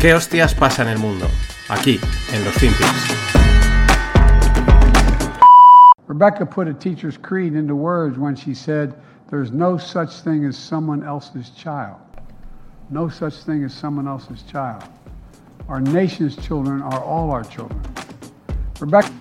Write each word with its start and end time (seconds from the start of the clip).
¿Qué 0.00 0.14
hostias 0.14 0.54
pasa 0.54 0.80
en 0.80 0.88
el 0.88 0.98
mundo? 0.98 1.26
Aquí, 1.68 2.00
en 2.32 2.42
los 2.42 2.54
Finpics. 2.54 2.88
Rebecca 6.06 6.46
put 6.46 6.68
a 6.68 6.72
teacher's 6.72 7.18
creed 7.18 7.54
into 7.54 7.76
words 7.76 8.16
when 8.16 8.34
she 8.34 8.54
said, 8.54 8.94
There's 9.28 9.52
no 9.52 9.76
such 9.76 10.22
thing 10.22 10.46
as 10.46 10.56
someone 10.56 11.04
else's 11.04 11.50
child. 11.50 12.00
No 12.88 13.10
such 13.10 13.44
thing 13.44 13.62
as 13.62 13.74
someone 13.74 14.08
else's 14.08 14.42
child. 14.44 14.82
Our 15.68 15.82
nation's 15.82 16.34
children 16.34 16.80
are 16.80 17.04
all 17.04 17.30
our 17.30 17.44
children. 17.44 17.82
Rebecca. 18.80 19.19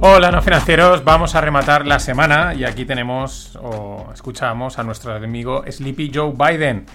Hola, 0.00 0.30
no 0.30 0.40
financieros. 0.42 1.02
Vamos 1.02 1.34
a 1.34 1.40
rematar 1.40 1.84
la 1.84 1.98
semana 1.98 2.54
y 2.54 2.64
aquí 2.64 2.84
tenemos 2.84 3.58
o 3.60 4.08
escuchamos 4.14 4.78
a 4.78 4.84
nuestro 4.84 5.12
amigo 5.12 5.64
Sleepy 5.68 6.12
Joe 6.14 6.34
Biden. 6.36 6.86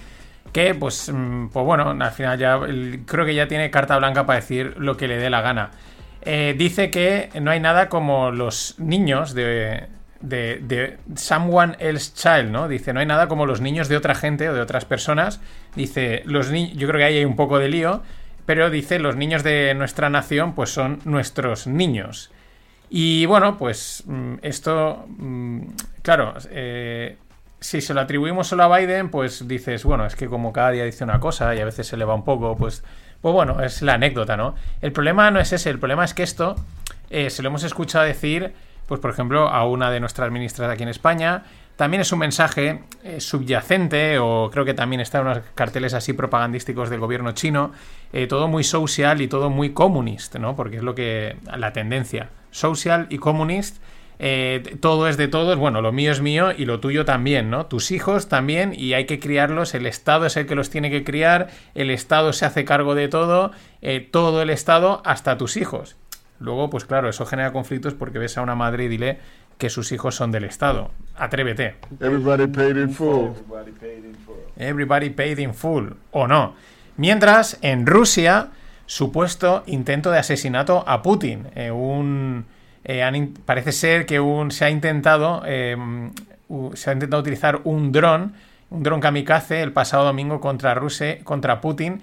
Que, 0.54 0.74
pues, 0.74 1.12
mm, 1.12 1.48
pues 1.48 1.66
bueno, 1.66 1.90
al 1.90 2.10
final 2.12 2.38
ya 2.38 2.58
creo 3.04 3.26
que 3.26 3.34
ya 3.34 3.46
tiene 3.46 3.70
carta 3.70 3.98
blanca 3.98 4.24
para 4.24 4.40
decir 4.40 4.76
lo 4.78 4.96
que 4.96 5.06
le 5.06 5.18
dé 5.18 5.28
la 5.28 5.42
gana. 5.42 5.72
Eh, 6.22 6.54
dice 6.56 6.90
que 6.90 7.28
no 7.42 7.50
hay 7.50 7.60
nada 7.60 7.90
como 7.90 8.30
los 8.30 8.76
niños 8.78 9.34
de, 9.34 9.86
de, 10.22 10.60
de, 10.62 10.96
someone 11.14 11.76
else 11.80 12.12
child, 12.14 12.50
¿no? 12.50 12.68
Dice, 12.68 12.94
no 12.94 13.00
hay 13.00 13.06
nada 13.06 13.28
como 13.28 13.44
los 13.44 13.60
niños 13.60 13.88
de 13.90 13.98
otra 13.98 14.14
gente 14.14 14.48
o 14.48 14.54
de 14.54 14.62
otras 14.62 14.86
personas. 14.86 15.42
Dice, 15.76 16.22
los 16.24 16.50
yo 16.50 16.88
creo 16.88 16.98
que 16.98 17.04
ahí 17.04 17.18
hay 17.18 17.26
un 17.26 17.36
poco 17.36 17.58
de 17.58 17.68
lío, 17.68 18.02
pero 18.46 18.70
dice, 18.70 18.98
los 18.98 19.14
niños 19.14 19.42
de 19.42 19.74
nuestra 19.74 20.08
nación, 20.08 20.54
pues 20.54 20.70
son 20.70 21.00
nuestros 21.04 21.66
niños. 21.66 22.30
Y 22.90 23.26
bueno, 23.26 23.56
pues 23.56 24.04
mm, 24.06 24.34
esto, 24.42 25.04
mm, 25.08 25.62
claro, 26.02 26.34
eh, 26.50 27.16
si 27.60 27.80
se 27.80 27.94
lo 27.94 28.00
atribuimos 28.00 28.46
solo 28.46 28.64
a 28.64 28.78
Biden, 28.78 29.10
pues 29.10 29.48
dices, 29.48 29.84
bueno, 29.84 30.04
es 30.06 30.16
que 30.16 30.28
como 30.28 30.52
cada 30.52 30.70
día 30.70 30.84
dice 30.84 31.02
una 31.02 31.18
cosa 31.18 31.54
y 31.54 31.60
a 31.60 31.64
veces 31.64 31.86
se 31.86 31.96
le 31.96 32.04
va 32.04 32.14
un 32.14 32.24
poco, 32.24 32.56
pues, 32.56 32.84
pues 33.20 33.32
bueno, 33.32 33.62
es 33.62 33.80
la 33.80 33.94
anécdota, 33.94 34.36
¿no? 34.36 34.54
El 34.82 34.92
problema 34.92 35.30
no 35.30 35.40
es 35.40 35.52
ese, 35.52 35.70
el 35.70 35.78
problema 35.78 36.04
es 36.04 36.12
que 36.12 36.22
esto 36.22 36.56
eh, 37.08 37.30
se 37.30 37.42
lo 37.42 37.48
hemos 37.48 37.64
escuchado 37.64 38.04
decir, 38.04 38.52
pues 38.86 39.00
por 39.00 39.10
ejemplo, 39.10 39.48
a 39.48 39.66
una 39.66 39.90
de 39.90 40.00
nuestras 40.00 40.30
ministras 40.30 40.70
aquí 40.70 40.82
en 40.82 40.90
España, 40.90 41.44
también 41.76 42.00
es 42.02 42.12
un 42.12 42.20
mensaje 42.20 42.82
eh, 43.02 43.20
subyacente, 43.20 44.18
o 44.18 44.48
creo 44.52 44.64
que 44.64 44.74
también 44.74 45.00
está 45.00 45.18
en 45.18 45.26
unos 45.26 45.38
carteles 45.54 45.92
así 45.94 46.12
propagandísticos 46.12 46.88
del 46.88 47.00
gobierno 47.00 47.32
chino, 47.32 47.72
eh, 48.12 48.26
todo 48.26 48.46
muy 48.46 48.62
social 48.62 49.20
y 49.20 49.28
todo 49.28 49.50
muy 49.50 49.70
comunista, 49.70 50.38
¿no? 50.38 50.54
Porque 50.54 50.76
es 50.76 50.82
lo 50.82 50.94
que. 50.94 51.36
la 51.56 51.72
tendencia. 51.72 52.30
Social 52.50 53.06
y 53.10 53.18
comunist. 53.18 53.78
Eh, 54.20 54.76
todo 54.80 55.08
es 55.08 55.16
de 55.16 55.26
todos, 55.26 55.58
bueno, 55.58 55.82
lo 55.82 55.90
mío 55.90 56.12
es 56.12 56.20
mío 56.20 56.52
y 56.56 56.66
lo 56.66 56.78
tuyo 56.78 57.04
también, 57.04 57.50
¿no? 57.50 57.66
Tus 57.66 57.90
hijos 57.90 58.28
también 58.28 58.72
y 58.72 58.94
hay 58.94 59.06
que 59.06 59.18
criarlos, 59.18 59.74
el 59.74 59.86
Estado 59.86 60.26
es 60.26 60.36
el 60.36 60.46
que 60.46 60.54
los 60.54 60.70
tiene 60.70 60.88
que 60.88 61.02
criar, 61.02 61.48
el 61.74 61.90
Estado 61.90 62.32
se 62.32 62.46
hace 62.46 62.64
cargo 62.64 62.94
de 62.94 63.08
todo, 63.08 63.50
todo 64.12 64.40
el 64.40 64.50
Estado 64.50 65.02
hasta 65.04 65.36
tus 65.36 65.56
hijos. 65.56 65.96
Luego, 66.38 66.68
pues 66.68 66.84
claro, 66.84 67.08
eso 67.08 67.26
genera 67.26 67.52
conflictos 67.52 67.94
porque 67.94 68.18
ves 68.18 68.36
a 68.36 68.42
una 68.42 68.54
madre 68.54 68.84
y 68.84 68.88
dile, 68.88 69.18
que 69.58 69.70
sus 69.70 69.92
hijos 69.92 70.14
son 70.14 70.32
del 70.32 70.44
Estado. 70.44 70.90
Atrévete. 71.16 71.76
Everybody 72.00 72.46
paid 72.46 72.76
in 72.76 72.90
full. 72.90 73.30
Everybody 74.56 75.10
paid 75.10 75.38
in 75.38 75.54
full. 75.54 75.90
O 76.10 76.26
no. 76.26 76.54
Mientras, 76.96 77.58
en 77.62 77.86
Rusia, 77.86 78.50
supuesto 78.86 79.62
intento 79.66 80.10
de 80.10 80.18
asesinato 80.18 80.84
a 80.86 81.02
Putin. 81.02 81.46
Eh, 81.54 81.70
un, 81.70 82.46
eh, 82.84 83.28
parece 83.44 83.72
ser 83.72 84.06
que 84.06 84.20
un, 84.20 84.50
se 84.50 84.64
ha 84.64 84.70
intentado 84.70 85.42
eh, 85.46 85.76
se 86.74 86.90
ha 86.90 86.92
intentado 86.92 87.20
utilizar 87.20 87.60
un 87.64 87.90
dron, 87.90 88.34
un 88.70 88.82
dron 88.82 89.00
kamikaze, 89.00 89.62
el 89.62 89.72
pasado 89.72 90.04
domingo 90.04 90.40
contra 90.40 90.74
Rusia, 90.74 91.18
contra 91.24 91.60
Putin, 91.60 92.02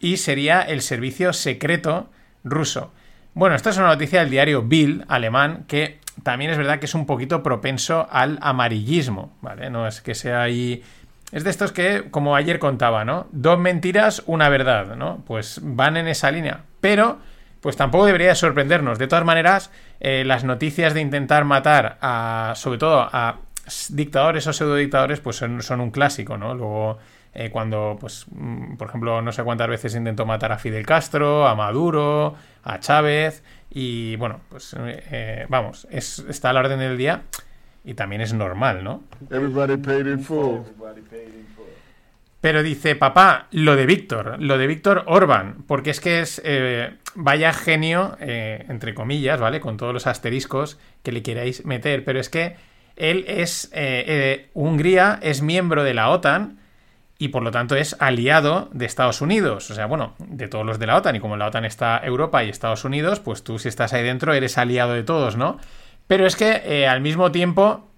y 0.00 0.16
sería 0.16 0.62
el 0.62 0.80
servicio 0.80 1.32
secreto 1.32 2.08
ruso. 2.42 2.90
Bueno, 3.34 3.54
esta 3.54 3.70
es 3.70 3.76
una 3.76 3.88
noticia 3.88 4.20
del 4.20 4.30
diario 4.30 4.62
Bill, 4.62 5.04
alemán, 5.08 5.64
que 5.68 5.98
también 6.22 6.50
es 6.50 6.58
verdad 6.58 6.78
que 6.78 6.86
es 6.86 6.94
un 6.94 7.06
poquito 7.06 7.42
propenso 7.42 8.08
al 8.10 8.38
amarillismo, 8.40 9.36
¿vale? 9.40 9.70
No 9.70 9.86
es 9.86 10.00
que 10.00 10.14
sea 10.14 10.42
ahí... 10.42 10.82
Es 11.30 11.44
de 11.44 11.50
estos 11.50 11.72
que, 11.72 12.10
como 12.10 12.36
ayer 12.36 12.58
contaba, 12.58 13.04
¿no? 13.04 13.26
Dos 13.32 13.58
mentiras, 13.58 14.22
una 14.26 14.48
verdad, 14.48 14.96
¿no? 14.96 15.22
Pues 15.26 15.60
van 15.62 15.98
en 15.98 16.08
esa 16.08 16.30
línea. 16.30 16.64
Pero, 16.80 17.18
pues 17.60 17.76
tampoco 17.76 18.06
debería 18.06 18.34
sorprendernos. 18.34 18.98
De 18.98 19.08
todas 19.08 19.26
maneras, 19.26 19.70
eh, 20.00 20.24
las 20.24 20.44
noticias 20.44 20.94
de 20.94 21.02
intentar 21.02 21.44
matar 21.44 21.98
a, 22.00 22.54
sobre 22.56 22.78
todo 22.78 23.00
a 23.12 23.40
dictadores 23.90 24.46
o 24.46 24.52
pseudodictadores, 24.52 25.20
pues 25.20 25.36
son, 25.36 25.80
un 25.80 25.90
clásico, 25.90 26.38
¿no? 26.38 26.54
Luego, 26.54 26.98
eh, 27.34 27.50
cuando, 27.50 27.96
pues, 28.00 28.26
mm, 28.30 28.76
por 28.76 28.88
ejemplo, 28.88 29.20
no 29.20 29.32
sé 29.32 29.44
cuántas 29.44 29.68
veces 29.68 29.94
intentó 29.94 30.24
matar 30.26 30.52
a 30.52 30.58
Fidel 30.58 30.86
Castro, 30.86 31.46
a 31.46 31.54
Maduro, 31.54 32.36
a 32.68 32.78
Chávez. 32.80 33.42
Y 33.70 34.16
bueno, 34.16 34.40
pues 34.48 34.76
eh, 34.78 35.46
vamos, 35.48 35.86
es, 35.90 36.20
está 36.28 36.50
a 36.50 36.52
la 36.52 36.60
orden 36.60 36.78
del 36.78 36.96
día 36.96 37.22
y 37.84 37.94
también 37.94 38.20
es 38.20 38.32
normal, 38.32 38.84
¿no? 38.84 39.02
Pero 42.40 42.62
dice, 42.62 42.94
papá, 42.94 43.48
lo 43.50 43.74
de 43.74 43.84
Víctor, 43.84 44.36
lo 44.40 44.58
de 44.58 44.66
Víctor 44.68 45.02
Orban, 45.06 45.64
porque 45.66 45.90
es 45.90 46.00
que 46.00 46.20
es 46.20 46.40
eh, 46.44 46.94
vaya 47.14 47.52
genio, 47.52 48.16
eh, 48.20 48.64
entre 48.68 48.94
comillas, 48.94 49.40
¿vale? 49.40 49.60
Con 49.60 49.76
todos 49.76 49.92
los 49.92 50.06
asteriscos 50.06 50.78
que 51.02 51.10
le 51.10 51.22
queráis 51.22 51.64
meter, 51.66 52.04
pero 52.04 52.20
es 52.20 52.28
que 52.28 52.56
él 52.96 53.24
es, 53.28 53.70
Hungría 54.54 55.18
es 55.22 55.42
miembro 55.42 55.84
de 55.84 55.94
la 55.94 56.10
OTAN 56.10 56.57
y 57.18 57.28
por 57.28 57.42
lo 57.42 57.50
tanto 57.50 57.74
es 57.74 57.96
aliado 57.98 58.68
de 58.72 58.86
Estados 58.86 59.20
Unidos. 59.20 59.70
O 59.70 59.74
sea, 59.74 59.86
bueno, 59.86 60.14
de 60.18 60.46
todos 60.46 60.64
los 60.64 60.78
de 60.78 60.86
la 60.86 60.96
OTAN. 60.96 61.16
Y 61.16 61.20
como 61.20 61.34
en 61.34 61.40
la 61.40 61.48
OTAN 61.48 61.64
está 61.64 62.00
Europa 62.02 62.44
y 62.44 62.48
Estados 62.48 62.84
Unidos, 62.84 63.18
pues 63.18 63.42
tú 63.42 63.58
si 63.58 63.68
estás 63.68 63.92
ahí 63.92 64.04
dentro 64.04 64.32
eres 64.34 64.56
aliado 64.56 64.94
de 64.94 65.02
todos, 65.02 65.36
¿no? 65.36 65.58
Pero 66.06 66.26
es 66.26 66.36
que 66.36 66.62
eh, 66.64 66.86
al 66.86 67.00
mismo 67.00 67.32
tiempo 67.32 67.88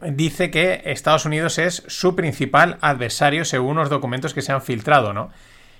dice 0.00 0.50
que 0.50 0.82
Estados 0.86 1.26
Unidos 1.26 1.58
es 1.58 1.82
su 1.88 2.14
principal 2.14 2.78
adversario 2.80 3.44
según 3.44 3.76
los 3.76 3.90
documentos 3.90 4.32
que 4.32 4.42
se 4.42 4.52
han 4.52 4.62
filtrado, 4.62 5.12
¿no? 5.12 5.30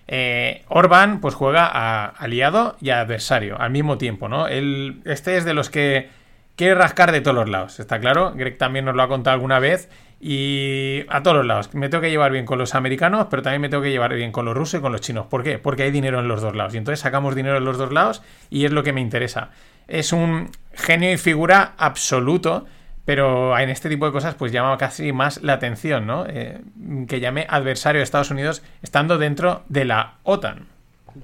Eh, 0.09 0.65
Orban 0.69 1.21
pues 1.21 1.35
juega 1.35 1.67
a 1.67 2.07
aliado 2.07 2.77
y 2.81 2.91
a 2.91 3.01
adversario 3.01 3.61
al 3.61 3.71
mismo 3.71 3.97
tiempo, 3.97 4.29
¿no? 4.29 4.49
Él, 4.49 5.01
este 5.05 5.37
es 5.37 5.45
de 5.45 5.55
los 5.55 5.71
que 5.71 6.11
quiere 6.57 6.75
rascar 6.75 7.13
de 7.13 7.21
todos 7.21 7.37
los 7.37 7.49
lados, 7.49 7.81
¿está 7.81 8.01
claro? 8.01 8.33
Greg 8.35 8.59
también 8.59 8.85
nos 8.85 8.97
lo 8.97 9.03
ha 9.03 9.09
contado 9.09 9.35
alguna 9.35 9.61
vez 9.61 9.89
y 10.25 11.05
a 11.09 11.21
todos 11.25 11.39
los 11.39 11.47
lados. 11.47 11.75
Me 11.75 11.89
tengo 11.89 12.01
que 12.01 12.09
llevar 12.09 12.31
bien 12.31 12.47
con 12.47 12.57
los 12.57 12.77
americanos, 12.77 13.27
pero 13.29 13.43
también 13.43 13.61
me 13.61 13.69
tengo 13.69 13.83
que 13.83 13.91
llevar 13.91 14.15
bien 14.15 14.31
con 14.31 14.45
los 14.45 14.57
rusos 14.57 14.79
y 14.79 14.81
con 14.81 14.93
los 14.93 15.01
chinos. 15.01 15.27
¿Por 15.27 15.43
qué? 15.43 15.59
Porque 15.59 15.83
hay 15.83 15.91
dinero 15.91 16.21
en 16.21 16.29
los 16.29 16.41
dos 16.41 16.55
lados. 16.55 16.75
Y 16.75 16.79
entonces 16.79 17.01
sacamos 17.01 17.35
dinero 17.35 17.57
en 17.57 17.65
los 17.65 17.77
dos 17.77 17.91
lados 17.91 18.23
y 18.49 18.65
es 18.65 18.71
lo 18.71 18.85
que 18.85 18.93
me 18.93 19.01
interesa. 19.01 19.51
Es 19.89 20.13
un 20.13 20.51
genio 20.75 21.13
y 21.13 21.17
figura 21.17 21.73
absoluto, 21.77 22.67
pero 23.05 23.59
en 23.59 23.69
este 23.69 23.89
tipo 23.89 24.07
de 24.07 24.13
cosas 24.13 24.37
pues 24.37 24.53
llama 24.53 24.79
casi 24.79 25.13
más 25.13 25.43
la 25.43 25.55
atención, 25.55 26.07
¿no? 26.07 26.25
Eh, 26.29 26.61
que 27.09 27.19
llame 27.19 27.45
adversario 27.49 27.99
de 27.99 28.05
Estados 28.05 28.31
Unidos 28.31 28.63
estando 28.81 29.19
dentro 29.19 29.65
de 29.69 29.87
la 29.87 30.19
OTAN. 30.23 30.67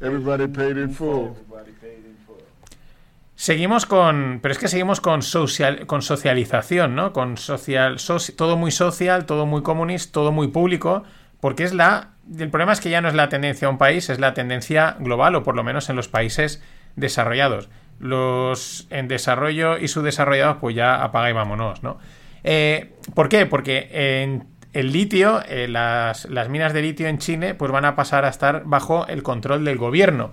Everybody 0.01 0.49
paid 0.49 0.77
in 0.77 0.91
full. 0.91 1.31
Seguimos 3.41 3.87
con. 3.87 4.41
Pero 4.43 4.51
es 4.51 4.59
que 4.59 4.67
seguimos 4.67 5.01
con, 5.01 5.23
social, 5.23 5.87
con 5.87 6.03
socialización, 6.03 6.97
¿no? 6.97 7.13
Con 7.13 7.37
social. 7.37 7.99
todo 8.37 8.57
muy 8.57 8.73
social, 8.73 9.27
todo 9.27 9.47
muy 9.47 9.63
comunista, 9.63 10.11
todo 10.11 10.33
muy 10.33 10.49
público. 10.49 11.05
Porque 11.39 11.63
es 11.63 11.73
la. 11.73 12.15
El 12.37 12.51
problema 12.51 12.73
es 12.73 12.81
que 12.81 12.91
ya 12.91 13.01
no 13.01 13.07
es 13.07 13.15
la 13.15 13.29
tendencia 13.29 13.69
a 13.69 13.71
un 13.71 13.79
país, 13.79 14.11
es 14.11 14.19
la 14.19 14.35
tendencia 14.35 14.97
global, 14.99 15.37
o 15.37 15.45
por 15.45 15.55
lo 15.55 15.63
menos 15.63 15.89
en 15.89 15.95
los 15.95 16.09
países 16.09 16.65
desarrollados. 16.97 17.69
Los 18.01 18.89
en 18.91 19.07
desarrollo 19.07 19.79
y 19.79 19.87
subdesarrollados, 19.87 20.57
pues 20.57 20.75
ya 20.75 21.05
apaga 21.05 21.31
y 21.31 21.33
vámonos, 21.33 21.85
¿no? 21.85 21.99
Eh, 22.43 22.97
¿Por 23.15 23.29
qué? 23.29 23.47
Porque 23.47 23.89
en 23.93 24.49
el 24.73 24.91
litio, 24.91 25.43
eh, 25.49 25.69
las, 25.69 26.25
las 26.25 26.49
minas 26.49 26.73
de 26.73 26.83
litio 26.83 27.07
en 27.07 27.19
Chile, 27.19 27.55
pues 27.55 27.71
van 27.71 27.85
a 27.85 27.95
pasar 27.95 28.25
a 28.25 28.31
estar 28.31 28.65
bajo 28.65 29.07
el 29.07 29.23
control 29.23 29.65
del 29.65 29.79
gobierno. 29.79 30.33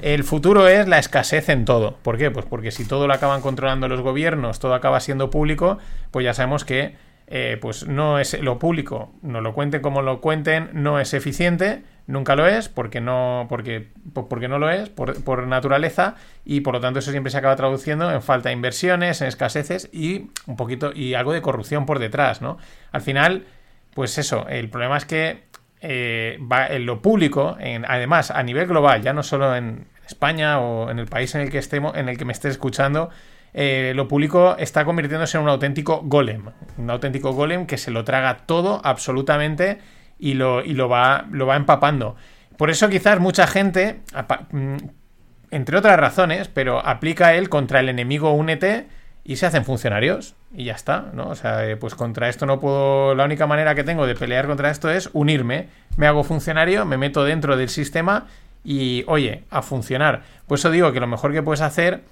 El 0.00 0.24
futuro 0.24 0.68
es 0.68 0.88
la 0.88 0.98
escasez 0.98 1.48
en 1.48 1.64
todo. 1.64 1.96
¿Por 2.02 2.18
qué? 2.18 2.30
Pues 2.30 2.46
porque 2.46 2.70
si 2.70 2.84
todo 2.84 3.06
lo 3.06 3.14
acaban 3.14 3.42
controlando 3.42 3.88
los 3.88 4.00
gobiernos, 4.00 4.58
todo 4.58 4.74
acaba 4.74 5.00
siendo 5.00 5.30
público, 5.30 5.78
pues 6.10 6.24
ya 6.24 6.34
sabemos 6.34 6.64
que 6.64 6.96
eh, 7.32 7.58
pues 7.60 7.86
no 7.86 8.18
es 8.18 8.40
lo 8.40 8.58
público, 8.58 9.12
no 9.22 9.40
lo 9.40 9.54
cuenten 9.54 9.82
como 9.82 10.02
lo 10.02 10.20
cuenten, 10.20 10.70
no 10.72 10.98
es 10.98 11.14
eficiente, 11.14 11.84
nunca 12.08 12.34
lo 12.34 12.48
es, 12.48 12.68
porque 12.68 13.00
no, 13.00 13.46
porque, 13.48 13.86
porque 14.12 14.48
no 14.48 14.58
lo 14.58 14.68
es, 14.68 14.88
por, 14.88 15.22
por, 15.22 15.46
naturaleza, 15.46 16.16
y 16.44 16.62
por 16.62 16.74
lo 16.74 16.80
tanto 16.80 16.98
eso 16.98 17.12
siempre 17.12 17.30
se 17.30 17.38
acaba 17.38 17.54
traduciendo 17.54 18.10
en 18.10 18.20
falta 18.20 18.48
de 18.48 18.54
inversiones, 18.54 19.20
en 19.20 19.28
escaseces 19.28 19.88
y 19.92 20.30
un 20.46 20.56
poquito, 20.56 20.92
y 20.92 21.14
algo 21.14 21.32
de 21.32 21.40
corrupción 21.40 21.86
por 21.86 22.00
detrás, 22.00 22.42
¿no? 22.42 22.58
Al 22.90 23.00
final, 23.00 23.46
pues 23.94 24.18
eso, 24.18 24.48
el 24.48 24.68
problema 24.68 24.96
es 24.96 25.04
que 25.04 25.44
eh, 25.80 26.38
en 26.68 26.86
lo 26.86 27.00
público, 27.00 27.56
en, 27.58 27.84
además 27.86 28.30
a 28.30 28.42
nivel 28.42 28.66
global, 28.66 29.02
ya 29.02 29.12
no 29.12 29.22
solo 29.22 29.54
en 29.56 29.86
España 30.06 30.60
o 30.60 30.90
en 30.90 30.98
el 30.98 31.06
país 31.06 31.34
en 31.34 31.42
el 31.42 31.50
que 31.50 31.58
estemos, 31.58 31.96
en 31.96 32.08
el 32.08 32.18
que 32.18 32.24
me 32.24 32.32
esté 32.32 32.48
escuchando, 32.48 33.10
eh, 33.52 33.92
lo 33.96 34.06
público 34.06 34.56
está 34.58 34.84
convirtiéndose 34.84 35.36
en 35.36 35.44
un 35.44 35.48
auténtico 35.48 36.02
golem. 36.04 36.50
Un 36.78 36.90
auténtico 36.90 37.32
golem 37.32 37.66
que 37.66 37.78
se 37.78 37.90
lo 37.90 38.04
traga 38.04 38.38
todo 38.46 38.80
absolutamente 38.84 39.78
y 40.18 40.34
lo, 40.34 40.62
y 40.62 40.74
lo, 40.74 40.88
va, 40.88 41.26
lo 41.30 41.46
va 41.46 41.56
empapando. 41.56 42.16
Por 42.56 42.70
eso 42.70 42.88
quizás 42.90 43.18
mucha 43.20 43.46
gente, 43.46 44.00
mm, 44.50 44.76
entre 45.50 45.78
otras 45.78 45.98
razones, 45.98 46.48
pero 46.48 46.84
aplica 46.84 47.34
él 47.34 47.48
contra 47.48 47.80
el 47.80 47.88
enemigo 47.88 48.32
únete 48.32 48.86
y 49.24 49.36
se 49.36 49.46
hacen 49.46 49.64
funcionarios 49.64 50.34
y 50.54 50.64
ya 50.64 50.74
está, 50.74 51.06
¿no? 51.12 51.28
O 51.28 51.34
sea, 51.34 51.68
eh, 51.68 51.76
pues 51.76 51.94
contra 51.94 52.28
esto 52.28 52.46
no 52.46 52.58
puedo, 52.58 53.14
la 53.14 53.24
única 53.24 53.46
manera 53.46 53.74
que 53.74 53.84
tengo 53.84 54.06
de 54.06 54.14
pelear 54.14 54.46
contra 54.46 54.70
esto 54.70 54.90
es 54.90 55.10
unirme, 55.12 55.68
me 55.96 56.06
hago 56.06 56.24
funcionario, 56.24 56.84
me 56.84 56.96
meto 56.96 57.24
dentro 57.24 57.56
del 57.56 57.68
sistema 57.68 58.26
y, 58.64 59.04
oye, 59.06 59.44
a 59.50 59.62
funcionar. 59.62 60.22
Pues 60.46 60.60
eso 60.60 60.70
digo 60.70 60.92
que 60.92 61.00
lo 61.00 61.06
mejor 61.06 61.32
que 61.32 61.42
puedes 61.42 61.60
hacer, 61.60 62.02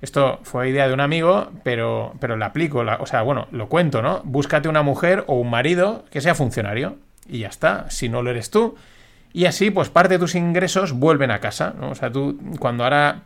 esto 0.00 0.40
fue 0.42 0.68
idea 0.68 0.86
de 0.86 0.94
un 0.94 1.00
amigo, 1.00 1.50
pero, 1.64 2.14
pero 2.20 2.36
la 2.36 2.46
aplico, 2.46 2.84
o 3.00 3.06
sea, 3.06 3.22
bueno, 3.22 3.48
lo 3.50 3.68
cuento, 3.68 4.02
¿no? 4.02 4.20
Búscate 4.24 4.68
una 4.68 4.82
mujer 4.82 5.24
o 5.26 5.34
un 5.34 5.50
marido 5.50 6.04
que 6.10 6.20
sea 6.20 6.34
funcionario 6.34 6.96
y 7.28 7.40
ya 7.40 7.48
está, 7.48 7.90
si 7.90 8.08
no 8.08 8.22
lo 8.22 8.30
eres 8.30 8.50
tú. 8.50 8.76
Y 9.32 9.44
así, 9.46 9.70
pues 9.70 9.90
parte 9.90 10.14
de 10.14 10.18
tus 10.18 10.34
ingresos 10.34 10.92
vuelven 10.92 11.30
a 11.30 11.40
casa, 11.40 11.74
¿no? 11.78 11.90
O 11.90 11.94
sea, 11.94 12.10
tú 12.10 12.38
cuando 12.58 12.84
ahora 12.84 13.22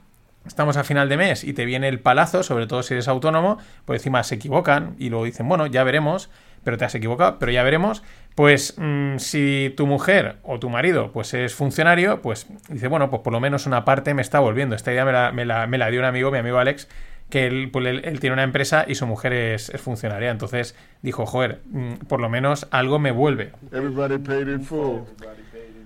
estamos 0.46 0.76
a 0.76 0.84
final 0.84 1.08
de 1.08 1.16
mes 1.16 1.44
y 1.44 1.52
te 1.52 1.64
viene 1.64 1.88
el 1.88 2.00
palazo, 2.00 2.42
sobre 2.42 2.66
todo 2.66 2.82
si 2.82 2.94
eres 2.94 3.08
autónomo, 3.08 3.58
pues 3.84 4.00
encima 4.00 4.22
se 4.24 4.36
equivocan 4.36 4.94
y 4.98 5.10
luego 5.10 5.24
dicen, 5.24 5.48
bueno, 5.48 5.66
ya 5.66 5.84
veremos, 5.84 6.30
pero 6.64 6.78
te 6.78 6.84
has 6.84 6.94
equivocado, 6.94 7.38
pero 7.38 7.52
ya 7.52 7.62
veremos. 7.62 8.02
Pues 8.34 8.74
mm, 8.78 9.18
si 9.18 9.74
tu 9.76 9.86
mujer 9.86 10.36
o 10.42 10.58
tu 10.58 10.70
marido 10.70 11.12
pues 11.12 11.34
es 11.34 11.54
funcionario, 11.54 12.22
pues 12.22 12.46
dice, 12.68 12.88
bueno, 12.88 13.10
pues 13.10 13.22
por 13.22 13.32
lo 13.32 13.40
menos 13.40 13.66
una 13.66 13.84
parte 13.84 14.14
me 14.14 14.22
está 14.22 14.40
volviendo. 14.40 14.74
Esta 14.74 14.92
idea 14.92 15.04
me 15.04 15.12
la, 15.12 15.66
me 15.66 15.78
la, 15.78 15.90
dio 15.90 16.00
un 16.00 16.06
amigo, 16.06 16.30
mi 16.30 16.38
amigo 16.38 16.58
Alex, 16.58 16.88
que 17.28 17.68
pues, 17.72 17.86
él, 17.86 18.20
tiene 18.20 18.34
una 18.34 18.42
empresa 18.42 18.84
y 18.88 18.94
su 18.94 19.06
mujer 19.06 19.32
es, 19.32 19.72
funcionaria. 19.82 20.30
Entonces 20.30 20.74
dijo, 21.02 21.26
joder, 21.26 21.60
mm, 21.66 21.94
por 22.08 22.20
lo 22.20 22.28
menos 22.28 22.66
algo 22.70 22.98
me 22.98 23.10
vuelve. 23.10 23.52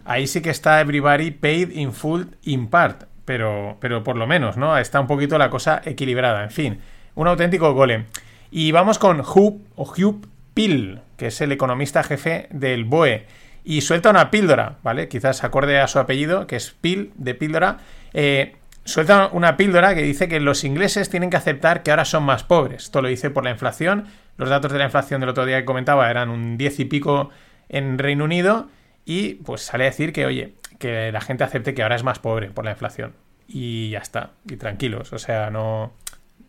Ahí 0.04 0.28
sí 0.28 0.40
que 0.40 0.50
está 0.50 0.80
everybody 0.80 1.32
paid 1.32 1.70
in 1.72 1.92
full 1.92 2.26
in 2.42 2.68
part 2.68 3.04
pero, 3.26 3.76
pero 3.80 4.02
por 4.02 4.16
lo 4.16 4.26
menos, 4.26 4.56
¿no? 4.56 4.78
Está 4.78 5.00
un 5.00 5.06
poquito 5.06 5.36
la 5.36 5.50
cosa 5.50 5.82
equilibrada. 5.84 6.42
En 6.42 6.50
fin, 6.50 6.80
un 7.14 7.28
auténtico 7.28 7.74
golem. 7.74 8.06
Y 8.50 8.72
vamos 8.72 8.98
con 8.98 9.20
Hugh 9.20 9.60
o 9.74 9.82
Hugh 9.82 10.26
Pill, 10.54 11.00
que 11.18 11.26
es 11.26 11.40
el 11.42 11.52
economista 11.52 12.02
jefe 12.02 12.46
del 12.50 12.84
BOE. 12.84 13.26
Y 13.64 13.80
suelta 13.80 14.10
una 14.10 14.30
píldora, 14.30 14.76
¿vale? 14.82 15.08
Quizás 15.08 15.44
acorde 15.44 15.80
a 15.80 15.88
su 15.88 15.98
apellido, 15.98 16.46
que 16.46 16.56
es 16.56 16.70
Pill, 16.80 17.12
de 17.16 17.34
píldora. 17.34 17.78
Eh, 18.14 18.54
suelta 18.84 19.28
una 19.32 19.56
píldora 19.56 19.94
que 19.96 20.02
dice 20.02 20.28
que 20.28 20.38
los 20.38 20.62
ingleses 20.62 21.10
tienen 21.10 21.30
que 21.30 21.36
aceptar 21.36 21.82
que 21.82 21.90
ahora 21.90 22.04
son 22.04 22.22
más 22.22 22.44
pobres. 22.44 22.84
Esto 22.84 23.02
lo 23.02 23.08
dice 23.08 23.28
por 23.30 23.42
la 23.42 23.50
inflación. 23.50 24.06
Los 24.36 24.48
datos 24.48 24.70
de 24.70 24.78
la 24.78 24.84
inflación 24.84 25.20
del 25.20 25.30
otro 25.30 25.44
día 25.46 25.58
que 25.58 25.64
comentaba 25.64 26.08
eran 26.08 26.30
un 26.30 26.56
10 26.56 26.80
y 26.80 26.84
pico 26.84 27.30
en 27.68 27.98
Reino 27.98 28.24
Unido. 28.24 28.68
Y 29.06 29.34
pues 29.34 29.62
sale 29.62 29.84
a 29.84 29.86
decir 29.86 30.12
que, 30.12 30.26
oye, 30.26 30.54
que 30.78 31.10
la 31.12 31.20
gente 31.20 31.44
acepte 31.44 31.72
que 31.72 31.82
ahora 31.82 31.94
es 31.94 32.02
más 32.02 32.18
pobre 32.18 32.50
por 32.50 32.64
la 32.64 32.72
inflación. 32.72 33.14
Y 33.48 33.90
ya 33.90 34.00
está. 34.00 34.32
Y 34.50 34.56
tranquilos. 34.56 35.12
O 35.12 35.18
sea, 35.18 35.48
no. 35.50 35.92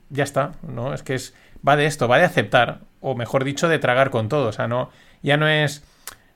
Ya 0.10 0.24
está. 0.24 0.54
¿No? 0.68 0.94
Es 0.94 1.04
que 1.04 1.14
es. 1.14 1.36
Va 1.66 1.76
de 1.76 1.86
esto, 1.86 2.08
va 2.08 2.18
de 2.18 2.26
aceptar. 2.26 2.80
O 3.00 3.16
mejor 3.16 3.44
dicho, 3.44 3.68
de 3.70 3.78
tragar 3.78 4.10
con 4.10 4.28
todo. 4.28 4.50
O 4.50 4.52
sea, 4.52 4.68
no. 4.68 4.90
Ya 5.22 5.38
no 5.38 5.48
es. 5.48 5.84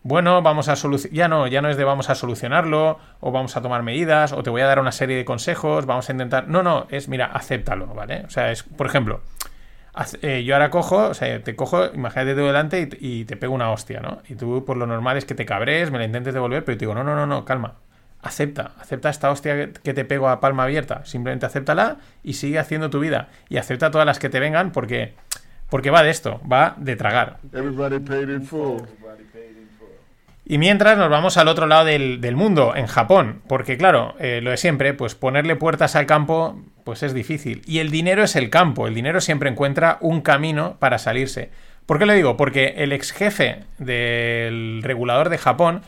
Bueno, 0.03 0.43
vamos 0.43 0.67
a 0.67 0.75
solucionar. 0.75 1.15
Ya 1.15 1.27
no, 1.27 1.47
ya 1.47 1.61
no 1.61 1.69
es 1.69 1.77
de 1.77 1.83
vamos 1.83 2.11
a 2.11 2.15
solucionarlo. 2.15 2.99
O 3.19 3.31
vamos 3.31 3.57
a 3.57 3.61
tomar 3.63 3.81
medidas. 3.81 4.31
O 4.31 4.43
te 4.43 4.51
voy 4.51 4.61
a 4.61 4.67
dar 4.67 4.79
una 4.79 4.91
serie 4.91 5.17
de 5.17 5.25
consejos. 5.25 5.87
Vamos 5.87 6.07
a 6.07 6.11
intentar. 6.11 6.47
No, 6.47 6.61
no. 6.61 6.85
Es, 6.91 7.07
mira, 7.07 7.25
acéptalo, 7.25 7.87
¿vale? 7.87 8.25
O 8.27 8.29
sea, 8.29 8.51
es. 8.51 8.61
Por 8.61 8.85
ejemplo. 8.85 9.21
Eh, 10.21 10.43
yo 10.45 10.55
ahora 10.55 10.69
cojo, 10.69 11.09
o 11.09 11.13
sea, 11.13 11.43
te 11.43 11.55
cojo, 11.55 11.85
imagínate 11.93 12.33
tú 12.33 12.45
delante 12.45 12.89
y, 12.99 13.25
te 13.25 13.35
pego 13.35 13.53
una 13.53 13.71
hostia, 13.71 13.99
¿no? 13.99 14.21
Y 14.29 14.35
tú, 14.35 14.63
por 14.65 14.77
lo 14.77 14.87
normal, 14.87 15.17
es 15.17 15.25
que 15.25 15.35
te 15.35 15.45
cabres, 15.45 15.91
me 15.91 15.97
la 15.97 16.05
intentes 16.05 16.33
devolver, 16.33 16.63
pero 16.63 16.77
te 16.77 16.85
digo, 16.85 16.95
no, 16.95 17.03
no, 17.03 17.15
no, 17.15 17.25
no, 17.25 17.43
calma. 17.43 17.75
Acepta, 18.21 18.71
acepta 18.79 19.09
esta 19.09 19.31
hostia 19.31 19.73
que 19.73 19.93
te 19.93 20.05
pego 20.05 20.29
a 20.29 20.39
palma 20.39 20.63
abierta. 20.63 21.03
Simplemente 21.05 21.45
acéptala 21.45 21.97
y 22.23 22.33
sigue 22.33 22.59
haciendo 22.59 22.89
tu 22.89 22.99
vida. 22.99 23.29
Y 23.49 23.57
acepta 23.57 23.89
todas 23.89 24.05
las 24.05 24.19
que 24.19 24.29
te 24.29 24.39
vengan 24.39 24.71
porque, 24.71 25.15
porque 25.69 25.89
va 25.89 26.03
de 26.03 26.11
esto, 26.11 26.39
va 26.49 26.75
de 26.77 26.95
tragar. 26.95 27.39
Y 30.45 30.57
mientras 30.57 30.97
nos 30.97 31.09
vamos 31.09 31.37
al 31.37 31.47
otro 31.47 31.65
lado 31.65 31.85
del, 31.85 32.35
mundo, 32.35 32.75
en 32.75 32.87
Japón, 32.87 33.41
porque 33.47 33.77
claro, 33.77 34.15
eh, 34.19 34.41
lo 34.41 34.51
de 34.51 34.57
siempre, 34.57 34.93
pues 34.93 35.15
ponerle 35.15 35.55
puertas 35.55 35.95
al 35.95 36.05
campo, 36.05 36.59
pues 36.83 37.03
es 37.03 37.13
difícil. 37.13 37.61
Y 37.65 37.79
el 37.79 37.91
dinero 37.91 38.23
es 38.23 38.35
el 38.35 38.49
campo, 38.49 38.87
el 38.87 38.95
dinero 38.95 39.21
siempre 39.21 39.49
encuentra 39.49 39.97
un 40.01 40.21
camino 40.21 40.77
para 40.79 40.97
salirse. 40.97 41.49
¿Por 41.85 41.99
qué 41.99 42.05
lo 42.05 42.13
digo? 42.13 42.37
Porque 42.37 42.75
el 42.77 42.91
ex 42.91 43.11
jefe 43.11 43.63
del 43.77 44.81
regulador 44.83 45.29
de 45.29 45.37
Japón, 45.37 45.81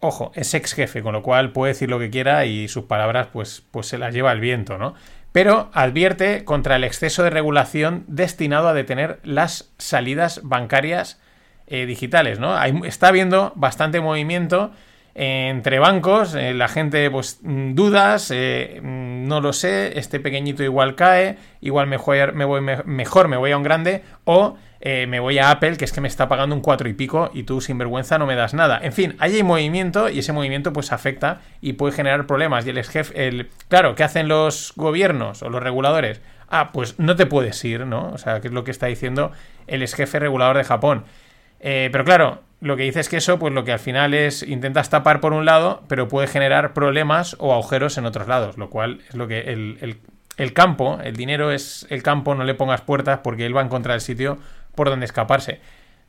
ojo, 0.00 0.32
es 0.34 0.54
ex 0.54 0.72
jefe, 0.72 1.02
con 1.02 1.12
lo 1.12 1.22
cual 1.22 1.52
puede 1.52 1.72
decir 1.72 1.90
lo 1.90 1.98
que 1.98 2.10
quiera 2.10 2.44
y 2.46 2.68
sus 2.68 2.84
palabras 2.84 3.28
pues, 3.32 3.62
pues 3.70 3.86
se 3.86 3.98
las 3.98 4.14
lleva 4.14 4.32
el 4.32 4.40
viento, 4.40 4.78
¿no? 4.78 4.94
Pero 5.32 5.70
advierte 5.72 6.44
contra 6.44 6.76
el 6.76 6.84
exceso 6.84 7.22
de 7.22 7.30
regulación 7.30 8.04
destinado 8.06 8.68
a 8.68 8.74
detener 8.74 9.18
las 9.22 9.72
salidas 9.78 10.40
bancarias 10.42 11.20
eh, 11.66 11.86
digitales, 11.86 12.38
¿no? 12.38 12.60
está 12.84 13.08
habiendo 13.08 13.52
bastante 13.56 14.00
movimiento 14.00 14.72
entre 15.14 15.78
bancos, 15.78 16.34
eh, 16.34 16.54
la 16.54 16.68
gente 16.68 17.10
pues 17.10 17.40
mm, 17.42 17.74
dudas, 17.74 18.30
eh, 18.30 18.80
mm, 18.82 19.26
no 19.26 19.40
lo 19.40 19.52
sé, 19.52 19.98
este 19.98 20.20
pequeñito 20.20 20.62
igual 20.62 20.94
cae, 20.94 21.36
igual 21.60 21.86
mejor 21.86 22.32
me 22.32 22.44
voy, 22.44 22.60
mejor 22.60 23.28
me 23.28 23.36
voy 23.36 23.52
a 23.52 23.56
un 23.56 23.62
grande 23.62 24.02
o 24.24 24.56
me 24.84 25.20
voy 25.20 25.38
a 25.38 25.52
Apple, 25.52 25.76
que 25.76 25.84
es 25.84 25.92
que 25.92 26.00
me 26.00 26.08
está 26.08 26.28
pagando 26.28 26.56
un 26.56 26.60
cuatro 26.60 26.88
y 26.88 26.92
pico 26.92 27.30
y 27.32 27.44
tú 27.44 27.60
sin 27.60 27.78
vergüenza 27.78 28.18
no 28.18 28.26
me 28.26 28.34
das 28.34 28.52
nada. 28.52 28.80
En 28.82 28.92
fin, 28.92 29.14
ahí 29.20 29.36
hay 29.36 29.44
movimiento 29.44 30.08
y 30.08 30.18
ese 30.18 30.32
movimiento 30.32 30.72
pues 30.72 30.90
afecta 30.90 31.40
y 31.60 31.74
puede 31.74 31.94
generar 31.94 32.26
problemas. 32.26 32.66
Y 32.66 32.70
el 32.70 32.82
jefe, 32.82 33.28
el, 33.28 33.48
claro, 33.68 33.94
¿qué 33.94 34.02
hacen 34.02 34.26
los 34.26 34.72
gobiernos 34.74 35.44
o 35.44 35.50
los 35.50 35.62
reguladores? 35.62 36.20
Ah, 36.48 36.72
pues 36.72 36.98
no 36.98 37.14
te 37.14 37.26
puedes 37.26 37.64
ir, 37.64 37.86
¿no? 37.86 38.10
O 38.10 38.18
sea, 38.18 38.40
que 38.40 38.48
es 38.48 38.52
lo 38.52 38.64
que 38.64 38.72
está 38.72 38.86
diciendo 38.86 39.30
el 39.68 39.82
ex 39.82 39.94
jefe 39.94 40.18
regulador 40.18 40.56
de 40.56 40.64
Japón. 40.64 41.04
Eh, 41.60 41.88
pero 41.92 42.04
claro, 42.04 42.42
lo 42.62 42.76
que 42.76 42.84
dice 42.84 43.00
es 43.00 43.08
que 43.08 43.16
eso, 43.16 43.40
pues 43.40 43.52
lo 43.52 43.64
que 43.64 43.72
al 43.72 43.80
final 43.80 44.14
es, 44.14 44.44
intentas 44.44 44.88
tapar 44.88 45.18
por 45.18 45.32
un 45.32 45.44
lado, 45.44 45.82
pero 45.88 46.06
puede 46.06 46.28
generar 46.28 46.74
problemas 46.74 47.34
o 47.40 47.52
agujeros 47.52 47.98
en 47.98 48.06
otros 48.06 48.28
lados, 48.28 48.56
lo 48.56 48.70
cual 48.70 49.00
es 49.08 49.16
lo 49.16 49.26
que 49.26 49.40
el, 49.40 50.52
campo, 50.52 51.00
el 51.02 51.16
dinero 51.16 51.50
es 51.50 51.88
el 51.90 52.04
campo, 52.04 52.36
no 52.36 52.44
le 52.44 52.54
pongas 52.54 52.80
puertas 52.80 53.18
porque 53.24 53.46
él 53.46 53.56
va 53.56 53.62
a 53.62 53.64
encontrar 53.64 53.96
el 53.96 54.00
sitio 54.00 54.38
por 54.76 54.88
donde 54.88 55.06
escaparse. 55.06 55.58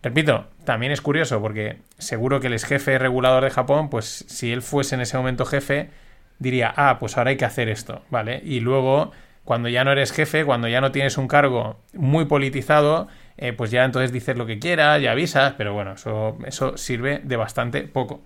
Repito, 0.03 0.45
también 0.63 0.91
es 0.91 1.01
curioso 1.01 1.41
porque 1.41 1.77
seguro 1.98 2.39
que 2.39 2.48
el 2.48 2.53
ex 2.53 2.65
jefe 2.65 3.00
regulador 3.00 3.43
de 3.43 3.50
Japón, 3.50 3.89
pues 3.89 4.24
si 4.27 4.51
él 4.51 4.62
fuese 4.62 4.93
en 4.93 5.01
ese 5.01 5.17
momento 5.17 5.45
jefe, 5.45 5.89
diría, 6.38 6.72
ah, 6.75 6.98
pues 7.00 7.17
ahora 7.17 7.31
hay 7.31 7.38
que 7.38 7.45
hacer 7.45 7.67
esto, 7.67 8.03
¿vale? 8.12 8.41
Y 8.45 8.60
luego, 8.60 9.12
cuando 9.43 9.69
ya 9.69 9.83
no 9.83 9.91
eres 9.91 10.12
jefe, 10.12 10.45
cuando 10.45 10.67
ya 10.67 10.81
no 10.81 10.91
tienes 10.91 11.17
un 11.17 11.27
cargo 11.27 11.79
muy 11.93 12.25
politizado, 12.25 13.07
eh, 13.37 13.53
pues 13.53 13.71
ya 13.71 13.83
entonces 13.83 14.11
dices 14.11 14.37
lo 14.37 14.45
que 14.45 14.59
quieras, 14.59 15.01
ya 15.01 15.11
avisas, 15.11 15.53
pero 15.57 15.73
bueno, 15.73 15.93
eso, 15.93 16.37
eso 16.45 16.77
sirve 16.77 17.21
de 17.23 17.35
bastante 17.35 17.81
poco. 17.81 18.21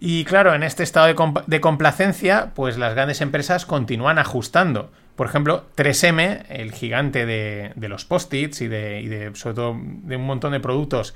Y 0.00 0.24
claro, 0.24 0.54
en 0.54 0.62
este 0.62 0.84
estado 0.84 1.06
de, 1.46 1.60
complacencia, 1.60 2.52
pues 2.54 2.78
las 2.78 2.94
grandes 2.94 3.20
empresas 3.20 3.66
continúan 3.66 4.18
ajustando. 4.18 4.92
Por 5.16 5.26
ejemplo, 5.26 5.64
3M, 5.76 6.44
el 6.48 6.70
gigante 6.72 7.26
de, 7.26 7.72
los 7.76 8.04
post-its 8.04 8.60
y 8.60 8.68
de, 8.68 9.00
y 9.00 9.08
de, 9.08 9.34
sobre 9.34 9.56
todo, 9.56 9.76
de 9.82 10.16
un 10.16 10.24
montón 10.24 10.52
de 10.52 10.60
productos 10.60 11.14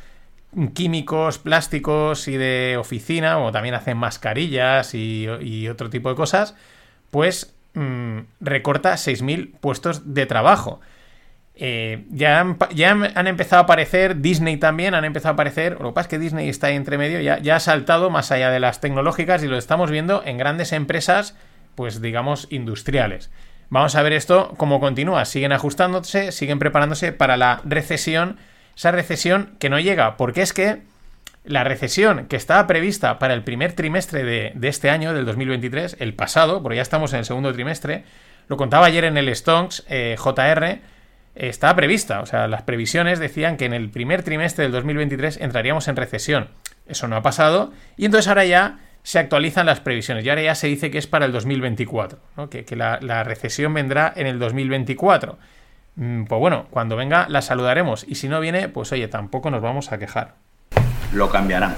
químicos, 0.74 1.38
plásticos 1.38 2.26
y 2.26 2.36
de 2.36 2.76
oficina, 2.78 3.38
o 3.38 3.52
también 3.52 3.74
hacen 3.76 3.96
mascarillas 3.96 4.94
y, 4.94 5.28
otro 5.68 5.88
tipo 5.88 6.08
de 6.08 6.16
cosas, 6.16 6.56
pues 7.12 7.54
mm, 7.74 8.18
recorta 8.40 8.94
6.000 8.94 9.52
puestos 9.60 10.14
de 10.14 10.26
trabajo. 10.26 10.80
Eh, 11.54 12.06
ya, 12.10 12.40
han, 12.40 13.26
empezado 13.26 13.60
a 13.60 13.64
aparecer, 13.64 14.20
Disney 14.20 14.56
también 14.56 14.94
han 14.94 15.04
empezado 15.04 15.30
a 15.30 15.34
aparecer, 15.34 15.78
lo 15.80 15.90
que 15.90 15.94
pasa 15.94 16.06
es 16.06 16.10
que 16.10 16.18
Disney 16.18 16.48
está 16.48 16.68
ahí 16.68 16.76
entre 16.76 16.96
medio, 16.96 17.20
ya, 17.20 17.38
ya 17.38 17.56
ha 17.56 17.60
saltado 17.60 18.08
más 18.08 18.32
allá 18.32 18.50
de 18.50 18.58
las 18.58 18.80
tecnológicas 18.80 19.42
y 19.42 19.48
lo 19.48 19.58
estamos 19.58 19.90
viendo 19.90 20.22
en 20.24 20.38
grandes 20.38 20.72
empresas, 20.72 21.36
pues 21.74 22.00
digamos, 22.00 22.48
industriales. 22.50 23.30
Vamos 23.68 23.94
a 23.94 24.02
ver 24.02 24.12
esto 24.12 24.52
cómo 24.56 24.80
continúa, 24.80 25.24
siguen 25.24 25.52
ajustándose, 25.52 26.32
siguen 26.32 26.58
preparándose 26.58 27.12
para 27.12 27.36
la 27.36 27.60
recesión, 27.64 28.38
esa 28.76 28.90
recesión 28.90 29.54
que 29.58 29.70
no 29.70 29.78
llega, 29.78 30.16
porque 30.16 30.42
es 30.42 30.52
que 30.52 30.82
la 31.44 31.64
recesión 31.64 32.26
que 32.26 32.36
estaba 32.36 32.66
prevista 32.66 33.18
para 33.18 33.34
el 33.34 33.42
primer 33.42 33.72
trimestre 33.72 34.24
de, 34.24 34.68
este 34.68 34.90
año, 34.90 35.14
del 35.14 35.24
2023, 35.24 35.96
el 36.00 36.14
pasado, 36.14 36.62
porque 36.62 36.76
ya 36.76 36.82
estamos 36.82 37.12
en 37.12 37.20
el 37.20 37.24
segundo 37.24 37.52
trimestre, 37.52 38.04
lo 38.48 38.56
contaba 38.56 38.86
ayer 38.86 39.04
en 39.04 39.16
el 39.16 39.34
Stonks 39.34 39.84
eh, 39.88 40.16
JR, 40.18 40.80
estaba 41.34 41.76
prevista. 41.76 42.20
O 42.20 42.26
sea, 42.26 42.48
las 42.48 42.62
previsiones 42.62 43.18
decían 43.18 43.56
que 43.56 43.64
en 43.64 43.72
el 43.72 43.90
primer 43.90 44.22
trimestre 44.22 44.64
del 44.64 44.72
2023 44.72 45.38
entraríamos 45.40 45.88
en 45.88 45.96
recesión. 45.96 46.48
Eso 46.86 47.08
no 47.08 47.16
ha 47.16 47.22
pasado. 47.22 47.72
Y 47.96 48.04
entonces 48.04 48.28
ahora 48.28 48.44
ya 48.44 48.78
se 49.02 49.18
actualizan 49.18 49.66
las 49.66 49.80
previsiones. 49.80 50.24
Y 50.24 50.30
ahora 50.30 50.42
ya 50.42 50.54
se 50.54 50.66
dice 50.66 50.90
que 50.90 50.98
es 50.98 51.06
para 51.06 51.26
el 51.26 51.32
2024, 51.32 52.18
¿no? 52.36 52.50
que, 52.50 52.64
que 52.64 52.76
la, 52.76 52.98
recesión 53.24 53.74
vendrá 53.74 54.12
en 54.14 54.26
el 54.26 54.38
2024. 54.38 55.38
Mm, 55.96 56.24
pues 56.24 56.38
bueno, 56.38 56.66
cuando 56.70 56.96
venga 56.96 57.26
la 57.28 57.42
saludaremos. 57.42 58.04
Y 58.06 58.16
si 58.16 58.28
no 58.28 58.40
viene, 58.40 58.68
pues 58.68 58.92
oye, 58.92 59.08
tampoco 59.08 59.50
nos 59.50 59.62
vamos 59.62 59.92
a 59.92 59.98
quejar. 59.98 60.34
Lo 61.12 61.30
cambiarán. 61.30 61.74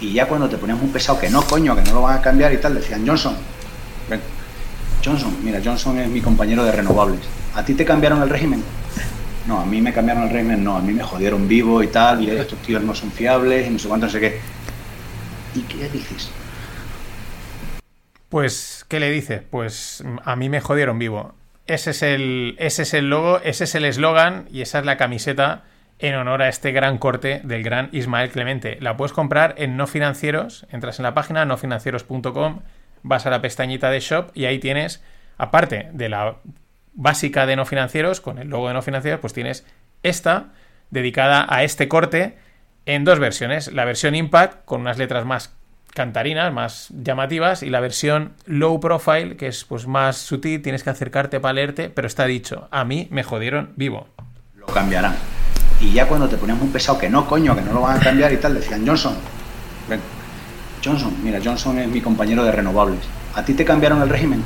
Y 0.00 0.12
ya 0.12 0.26
cuando 0.26 0.48
te 0.48 0.56
ponías 0.56 0.80
un 0.80 0.92
pesado 0.92 1.18
que 1.18 1.30
no, 1.30 1.42
coño, 1.42 1.76
que 1.76 1.82
no 1.82 1.94
lo 1.94 2.02
van 2.02 2.18
a 2.18 2.22
cambiar 2.22 2.52
y 2.52 2.58
tal, 2.58 2.74
decían, 2.74 3.06
Johnson. 3.06 3.36
Johnson, 5.04 5.36
mira, 5.42 5.60
Johnson 5.62 5.98
es 5.98 6.08
mi 6.08 6.20
compañero 6.20 6.64
de 6.64 6.72
renovables. 6.72 7.43
¿A 7.54 7.64
ti 7.64 7.74
te 7.74 7.84
cambiaron 7.84 8.20
el 8.22 8.28
régimen? 8.28 8.62
No, 9.46 9.60
a 9.60 9.66
mí 9.66 9.80
me 9.80 9.92
cambiaron 9.92 10.24
el 10.24 10.30
régimen, 10.30 10.64
no, 10.64 10.76
a 10.76 10.80
mí 10.80 10.92
me 10.92 11.02
jodieron 11.02 11.46
vivo 11.46 11.82
y 11.82 11.88
tal, 11.88 12.22
y 12.22 12.30
estos 12.30 12.58
tíos 12.62 12.82
no 12.82 12.94
son 12.94 13.12
fiables 13.12 13.66
y 13.66 13.70
no 13.70 13.78
sé 13.78 13.88
cuánto, 13.88 14.06
no 14.06 14.12
sé 14.12 14.20
qué. 14.20 14.40
¿Y 15.54 15.60
qué 15.62 15.88
dices? 15.88 16.30
Pues, 18.28 18.84
¿qué 18.88 18.98
le 18.98 19.10
dices? 19.10 19.42
Pues 19.48 20.02
a 20.24 20.34
mí 20.34 20.48
me 20.48 20.60
jodieron 20.60 20.98
vivo. 20.98 21.34
Ese 21.66 21.90
es 21.90 22.02
el, 22.02 22.56
ese 22.58 22.82
es 22.82 22.92
el 22.92 23.08
logo, 23.08 23.40
ese 23.40 23.64
es 23.64 23.74
el 23.76 23.84
eslogan 23.84 24.48
y 24.50 24.62
esa 24.62 24.80
es 24.80 24.84
la 24.84 24.96
camiseta 24.96 25.62
en 26.00 26.16
honor 26.16 26.42
a 26.42 26.48
este 26.48 26.72
gran 26.72 26.98
corte 26.98 27.40
del 27.44 27.62
gran 27.62 27.88
Ismael 27.92 28.30
Clemente. 28.30 28.78
La 28.80 28.96
puedes 28.96 29.12
comprar 29.12 29.54
en 29.58 29.76
no 29.76 29.86
financieros, 29.86 30.66
entras 30.72 30.98
en 30.98 31.04
la 31.04 31.14
página 31.14 31.44
nofinancieros.com, 31.44 32.62
vas 33.02 33.26
a 33.26 33.30
la 33.30 33.40
pestañita 33.40 33.90
de 33.90 34.00
shop 34.00 34.30
y 34.34 34.46
ahí 34.46 34.58
tienes, 34.58 35.02
aparte 35.38 35.90
de 35.92 36.08
la 36.08 36.36
básica 36.94 37.46
de 37.46 37.56
no 37.56 37.66
financieros, 37.66 38.20
con 38.20 38.38
el 38.38 38.48
logo 38.48 38.68
de 38.68 38.74
no 38.74 38.82
financieros, 38.82 39.20
pues 39.20 39.32
tienes 39.32 39.64
esta 40.02 40.52
dedicada 40.90 41.46
a 41.48 41.64
este 41.64 41.88
corte 41.88 42.36
en 42.86 43.04
dos 43.04 43.18
versiones. 43.18 43.72
La 43.72 43.84
versión 43.84 44.14
Impact 44.14 44.64
con 44.64 44.80
unas 44.80 44.98
letras 44.98 45.24
más 45.24 45.54
cantarinas, 45.94 46.52
más 46.52 46.88
llamativas, 46.90 47.62
y 47.62 47.70
la 47.70 47.80
versión 47.80 48.32
Low 48.46 48.80
Profile, 48.80 49.36
que 49.36 49.46
es 49.46 49.64
pues 49.64 49.86
más 49.86 50.16
sutil, 50.16 50.60
tienes 50.60 50.82
que 50.82 50.90
acercarte 50.90 51.40
para 51.40 51.54
leerte, 51.54 51.88
pero 51.88 52.06
está 52.06 52.26
dicho, 52.26 52.68
a 52.70 52.84
mí 52.84 53.08
me 53.10 53.22
jodieron 53.22 53.72
vivo. 53.76 54.08
Lo 54.56 54.66
cambiarán. 54.66 55.14
Y 55.80 55.92
ya 55.92 56.06
cuando 56.06 56.28
te 56.28 56.36
poníamos 56.36 56.64
un 56.64 56.72
pesado 56.72 56.98
que 56.98 57.08
no, 57.08 57.26
coño, 57.26 57.54
que 57.54 57.62
no 57.62 57.72
lo 57.72 57.82
van 57.82 57.98
a 57.98 58.00
cambiar 58.00 58.32
y 58.32 58.36
tal, 58.38 58.54
decían, 58.54 58.86
Johnson. 58.86 59.14
Johnson, 60.84 61.16
mira, 61.22 61.40
Johnson 61.42 61.78
es 61.78 61.88
mi 61.88 62.00
compañero 62.00 62.44
de 62.44 62.52
renovables. 62.52 63.00
¿A 63.34 63.44
ti 63.44 63.54
te 63.54 63.64
cambiaron 63.64 64.02
el 64.02 64.08
régimen? 64.08 64.42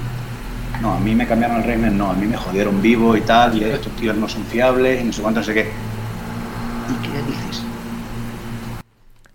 No, 0.81 0.93
a 0.93 1.01
mí 1.01 1.15
me 1.15 1.27
cambiaron 1.27 1.59
el 1.59 1.65
régimen, 1.65 1.99
no, 1.99 2.11
a 2.11 2.15
mí 2.15 2.27
me 2.27 2.37
jodieron 2.37 2.81
vivo 2.81 3.17
y 3.17 3.21
tal, 3.23 3.57
y 3.57 3.65
estos 3.65 3.95
tíos 3.97 4.17
no 4.17 4.29
son 4.29 4.45
fiables 4.45 5.01
y 5.01 5.05
no 5.05 5.13
sé 5.13 5.23
cuánto, 5.23 5.41
no 5.41 5.47
sé 5.47 5.55
qué. 5.55 5.61
¿Y 5.63 7.07
qué 7.07 7.23
dices? 7.27 7.63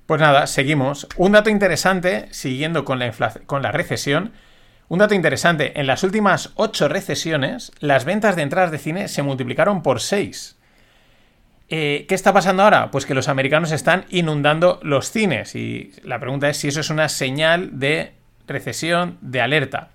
Pues 0.06 0.22
nada, 0.22 0.48
seguimos. 0.48 1.08
Un 1.18 1.34
dato 1.34 1.50
interesante, 1.50 2.28
siguiendo 2.32 2.86
con 2.86 3.00
la, 3.00 3.12
con 3.46 3.62
la 3.62 3.72
recesión, 3.72 4.32
un 4.88 5.00
dato 5.00 5.16
interesante, 5.16 5.80
en 5.80 5.88
las 5.88 6.04
últimas 6.04 6.52
ocho 6.56 6.88
recesiones, 6.88 7.72
las 7.80 8.06
ventas 8.06 8.36
de 8.36 8.44
entradas 8.44 8.72
de 8.72 8.78
cine 8.78 9.08
se 9.08 9.24
multiplicaron 9.24 9.82
por 9.82 10.02
seis. 10.02 10.58
Eh, 11.70 12.06
¿Qué 12.08 12.14
está 12.14 12.34
pasando 12.34 12.64
ahora? 12.64 12.92
Pues 12.92 13.06
que 13.06 13.16
los 13.16 13.30
americanos 13.30 13.72
están 13.72 14.06
inundando 14.10 14.80
los 14.84 15.10
cines 15.10 15.56
y 15.56 15.92
la 16.04 16.20
pregunta 16.20 16.50
es 16.50 16.58
si 16.58 16.68
eso 16.68 16.82
es 16.82 16.90
una 16.90 17.10
señal 17.10 17.80
de 17.80 18.14
recesión, 18.46 19.18
de 19.22 19.42
alerta. 19.42 19.93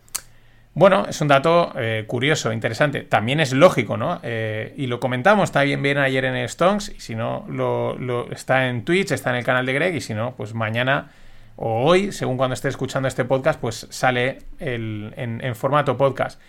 Bueno, 0.75 1.07
es 1.09 1.21
un 1.21 1.29
dato 1.29 1.73
eh, 1.77 2.05
curioso, 2.07 2.53
interesante. 2.53 3.03
También 3.03 3.41
es 3.41 3.53
lógico, 3.53 3.97
¿no? 3.97 4.21
Eh, 4.23 4.75
y 4.77 4.87
lo 4.87 5.01
comentamos, 5.01 5.49
está 5.49 5.63
bien, 5.63 5.99
ayer 5.99 6.25
en 6.25 6.49
Stonks, 6.49 6.91
y 6.91 7.01
si 7.01 7.15
no, 7.15 7.45
lo, 7.49 8.31
está 8.31 8.69
en 8.69 8.85
Twitch, 8.85 9.11
está 9.11 9.31
en 9.31 9.37
el 9.37 9.45
canal 9.45 9.67
de 9.67 9.73
Greg, 9.73 9.97
y 9.97 10.01
si 10.01 10.15
no, 10.15 10.35
pues 10.37 10.55
mañana 10.55 11.11
o 11.57 11.85
hoy, 11.85 12.13
según 12.13 12.37
cuando 12.37 12.55
esté 12.55 12.69
escuchando 12.69 13.09
este 13.09 13.25
podcast, 13.25 13.61
pues 13.61 13.89
sale 13.91 14.39
en, 14.61 15.55
formato 15.57 15.97
podcast. 15.97 16.41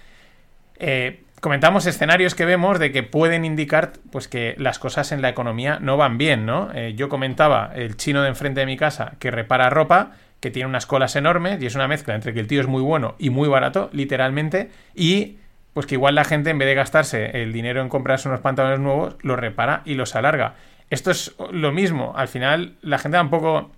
Eh, 0.77 1.23
comentamos 1.41 1.87
escenarios 1.87 2.35
que 2.35 2.45
vemos 2.45 2.77
de 2.77 2.91
que 2.91 3.01
pueden 3.01 3.45
indicar 3.45 3.93
pues 4.11 4.27
que 4.27 4.53
las 4.59 4.77
cosas 4.77 5.11
en 5.11 5.23
la 5.23 5.29
economía 5.29 5.79
no 5.81 5.97
van 5.97 6.19
bien, 6.19 6.45
¿no? 6.45 6.71
Yo 6.89 7.09
comentaba 7.09 7.71
el 7.73 7.97
chino 7.97 8.21
de 8.21 8.29
enfrente 8.29 8.59
de 8.59 8.67
mi 8.67 8.77
casa 8.77 9.13
que 9.17 9.31
repara 9.31 9.71
ropa, 9.71 10.11
que 10.39 10.51
tiene 10.51 10.69
unas 10.69 10.85
colas 10.85 11.15
enormes 11.15 11.61
y 11.61 11.65
es 11.65 11.75
una 11.75 11.87
mezcla 11.87 12.15
entre 12.15 12.33
que 12.33 12.39
el 12.39 12.47
tío 12.47 12.61
es 12.61 12.67
muy 12.67 12.81
bueno 12.81 13.15
y 13.19 13.29
muy 13.29 13.49
barato, 13.49 13.89
literalmente, 13.93 14.69
y 14.95 15.37
pues 15.73 15.85
que 15.85 15.95
igual 15.95 16.15
la 16.15 16.23
gente 16.23 16.49
en 16.49 16.57
vez 16.57 16.67
de 16.67 16.75
gastarse 16.75 17.41
el 17.41 17.53
dinero 17.53 17.81
en 17.81 17.89
comprarse 17.89 18.27
unos 18.27 18.41
pantalones 18.41 18.79
nuevos, 18.79 19.15
lo 19.21 19.35
repara 19.35 19.81
y 19.85 19.93
los 19.93 20.15
alarga. 20.15 20.55
Esto 20.89 21.11
es 21.11 21.35
lo 21.51 21.71
mismo, 21.71 22.13
al 22.15 22.27
final 22.27 22.75
la 22.81 22.97
gente 22.97 23.17
tampoco 23.17 23.71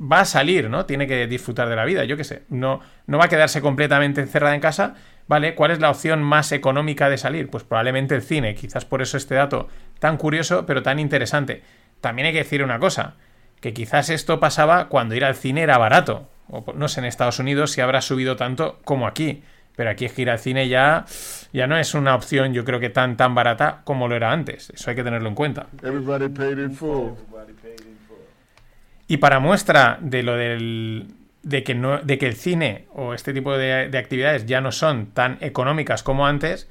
va 0.00 0.20
a 0.20 0.24
salir, 0.24 0.70
¿no? 0.70 0.86
Tiene 0.86 1.06
que 1.06 1.26
disfrutar 1.26 1.68
de 1.68 1.76
la 1.76 1.84
vida, 1.84 2.04
yo 2.04 2.16
qué 2.16 2.24
sé, 2.24 2.42
no, 2.48 2.80
no 3.06 3.18
va 3.18 3.26
a 3.26 3.28
quedarse 3.28 3.60
completamente 3.60 4.20
encerrada 4.20 4.54
en 4.54 4.60
casa, 4.60 4.94
¿vale? 5.26 5.54
¿Cuál 5.54 5.72
es 5.72 5.80
la 5.80 5.90
opción 5.90 6.22
más 6.22 6.52
económica 6.52 7.10
de 7.10 7.18
salir? 7.18 7.48
Pues 7.48 7.64
probablemente 7.64 8.14
el 8.14 8.22
cine, 8.22 8.54
quizás 8.54 8.84
por 8.84 9.02
eso 9.02 9.16
este 9.16 9.34
dato 9.34 9.68
tan 9.98 10.16
curioso 10.16 10.66
pero 10.66 10.82
tan 10.82 10.98
interesante. 10.98 11.62
También 12.00 12.26
hay 12.26 12.32
que 12.32 12.38
decir 12.38 12.62
una 12.62 12.78
cosa, 12.78 13.14
que 13.60 13.72
quizás 13.72 14.10
esto 14.10 14.40
pasaba 14.40 14.88
cuando 14.88 15.14
ir 15.14 15.24
al 15.24 15.34
cine 15.34 15.62
era 15.62 15.78
barato. 15.78 16.28
O 16.50 16.72
no 16.74 16.88
sé 16.88 17.00
en 17.00 17.06
Estados 17.06 17.38
Unidos 17.38 17.72
si 17.72 17.80
habrá 17.80 18.00
subido 18.00 18.36
tanto 18.36 18.78
como 18.84 19.06
aquí. 19.06 19.42
Pero 19.76 19.90
aquí 19.90 20.06
es 20.06 20.12
que 20.12 20.22
ir 20.22 20.30
al 20.30 20.40
cine 20.40 20.68
ya, 20.68 21.04
ya 21.52 21.68
no 21.68 21.78
es 21.78 21.94
una 21.94 22.16
opción, 22.16 22.52
yo 22.52 22.64
creo 22.64 22.80
que 22.80 22.90
tan 22.90 23.16
tan 23.16 23.36
barata 23.36 23.82
como 23.84 24.08
lo 24.08 24.16
era 24.16 24.32
antes. 24.32 24.70
Eso 24.70 24.90
hay 24.90 24.96
que 24.96 25.04
tenerlo 25.04 25.28
en 25.28 25.36
cuenta. 25.36 25.66
Y 29.06 29.18
para 29.18 29.38
muestra 29.38 29.98
de 30.00 30.22
lo 30.24 30.34
del. 30.36 31.06
de 31.44 31.62
que 31.62 31.76
no. 31.76 31.98
de 31.98 32.18
que 32.18 32.26
el 32.26 32.34
cine 32.34 32.86
o 32.92 33.14
este 33.14 33.32
tipo 33.32 33.56
de, 33.56 33.88
de 33.88 33.98
actividades 33.98 34.46
ya 34.46 34.60
no 34.60 34.72
son 34.72 35.12
tan 35.12 35.38
económicas 35.40 36.02
como 36.02 36.26
antes. 36.26 36.68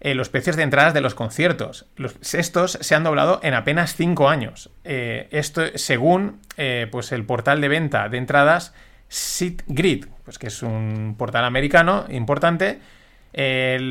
Eh, 0.00 0.14
los 0.14 0.28
precios 0.28 0.54
de 0.54 0.62
entradas 0.62 0.94
de 0.94 1.00
los 1.00 1.16
conciertos. 1.16 1.86
Estos 2.32 2.78
se 2.80 2.94
han 2.94 3.02
doblado 3.02 3.40
en 3.42 3.54
apenas 3.54 3.96
5 3.96 4.28
años. 4.28 4.70
Eh, 4.84 5.26
esto 5.32 5.62
según 5.74 6.40
eh, 6.56 6.86
pues 6.90 7.10
el 7.10 7.24
portal 7.24 7.60
de 7.60 7.68
venta 7.68 8.08
de 8.08 8.18
entradas 8.18 8.74
SitGrid, 9.10 10.06
pues 10.24 10.38
que 10.38 10.46
es 10.46 10.62
un 10.62 11.16
portal 11.18 11.44
americano 11.44 12.04
importante. 12.10 12.78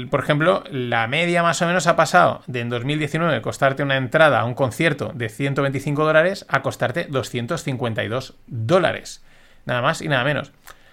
Por 0.10 0.20
ejemplo, 0.20 0.64
la 0.72 1.08
media 1.08 1.44
más 1.44 1.62
o 1.62 1.68
menos 1.68 1.88
ha 1.88 1.96
pasado 1.96 2.42
de 2.48 2.62
en 2.62 2.70
2019 2.70 3.42
costarte 3.42 3.84
una 3.84 3.96
entrada 3.96 4.40
a 4.40 4.46
un 4.46 4.56
concierto 4.56 5.12
de 5.14 5.30
125 5.30 6.04
dólares 6.04 6.46
a 6.50 6.62
costarte 6.62 7.06
252 7.06 8.36
dólares. 8.48 9.24
Nada 9.66 9.82
más 9.82 10.02
y 10.02 10.08
nada 10.08 10.24
menos. 10.24 10.52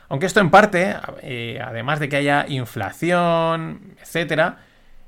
Aunque 0.09 0.27
esto 0.27 0.41
en 0.41 0.51
parte, 0.51 0.95
además 1.61 2.01
de 2.01 2.09
que 2.09 2.17
haya 2.17 2.45
inflación, 2.47 3.95
etcétera, 4.01 4.59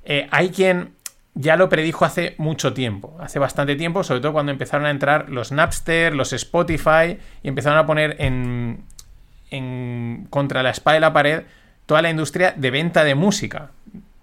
eh, 0.06 0.28
hay 0.30 0.50
quien 0.50 0.94
ya 1.34 1.56
lo 1.56 1.68
predijo 1.68 2.04
hace 2.04 2.34
mucho 2.38 2.72
tiempo, 2.72 3.14
hace 3.20 3.38
bastante 3.38 3.76
tiempo, 3.76 4.02
sobre 4.04 4.20
todo 4.20 4.32
cuando 4.32 4.52
empezaron 4.52 4.86
a 4.86 4.90
entrar 4.90 5.28
los 5.28 5.52
Napster, 5.52 6.14
los 6.14 6.32
Spotify 6.32 7.18
y 7.42 7.48
empezaron 7.48 7.78
a 7.78 7.86
poner 7.86 8.16
en, 8.20 8.84
contra 10.30 10.62
la 10.62 10.70
espada 10.70 10.94
de 10.94 11.00
la 11.00 11.12
pared 11.12 11.42
toda 11.84 12.02
la 12.02 12.10
industria 12.10 12.54
de 12.56 12.70
venta 12.70 13.04
de 13.04 13.14
música. 13.14 13.70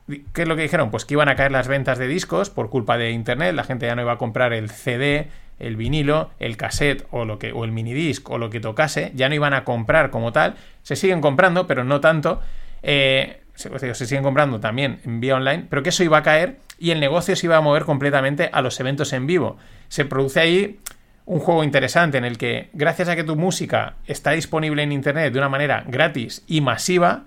¿Qué 0.08 0.42
es 0.42 0.48
lo 0.48 0.56
que 0.56 0.64
dijeron? 0.64 0.90
Pues 0.90 1.06
que 1.06 1.14
iban 1.14 1.30
a 1.30 1.36
caer 1.36 1.52
las 1.52 1.68
ventas 1.68 1.98
de 1.98 2.08
discos 2.08 2.50
por 2.50 2.70
culpa 2.70 2.98
de 2.98 3.12
internet, 3.12 3.54
la 3.54 3.64
gente 3.64 3.86
ya 3.86 3.96
no 3.96 4.02
iba 4.02 4.14
a 4.14 4.18
comprar 4.18 4.52
el 4.52 4.70
CD, 4.70 5.28
el 5.60 5.76
vinilo, 5.76 6.32
el 6.40 6.58
cassette 6.58 7.06
o 7.12 7.26
lo 7.26 7.40
que 7.40 7.52
o 7.52 7.64
el 7.64 7.72
minidisc 7.72 8.28
o 8.30 8.38
lo 8.38 8.50
que 8.50 8.60
tocase, 8.60 9.12
ya 9.16 9.30
no 9.30 9.36
iban 9.36 9.54
a 9.54 9.64
comprar 9.64 10.10
como 10.10 10.32
tal, 10.32 10.56
se 10.82 10.96
siguen 10.96 11.22
comprando, 11.22 11.68
pero 11.68 11.84
no 11.84 12.02
tanto. 12.02 12.42
Eh, 12.82 13.43
se, 13.56 13.94
siguen 13.94 14.24
comprando 14.24 14.60
también 14.60 15.00
en 15.06 15.20
vía 15.20 15.36
online, 15.36 15.68
pero 15.70 15.84
que 15.84 15.90
eso 15.90 16.04
iba 16.04 16.18
a 16.18 16.24
caer 16.24 16.58
y 16.80 16.92
el 16.92 17.00
negocio 17.00 17.36
se 17.36 17.46
iba 17.46 17.58
a 17.58 17.62
mover 17.62 17.86
completamente 17.86 18.50
a 18.52 18.62
los 18.62 18.80
eventos 18.80 19.14
en 19.14 19.28
vivo. 19.28 19.58
Se 19.90 20.06
produce 20.06 20.40
ahí 20.40 20.80
un 21.26 21.40
juego 21.40 21.64
interesante 21.64 22.18
en 22.18 22.26
el 22.26 22.38
que, 22.38 22.70
gracias 22.74 23.10
a 23.10 23.16
que 23.16 23.24
tu 23.24 23.36
música 23.36 23.96
está 24.08 24.32
disponible 24.32 24.84
en 24.84 24.92
Internet 24.92 25.32
de 25.32 25.40
una 25.40 25.50
manera 25.50 25.84
gratis 25.88 26.44
y 26.48 26.62
masiva, 26.62 27.26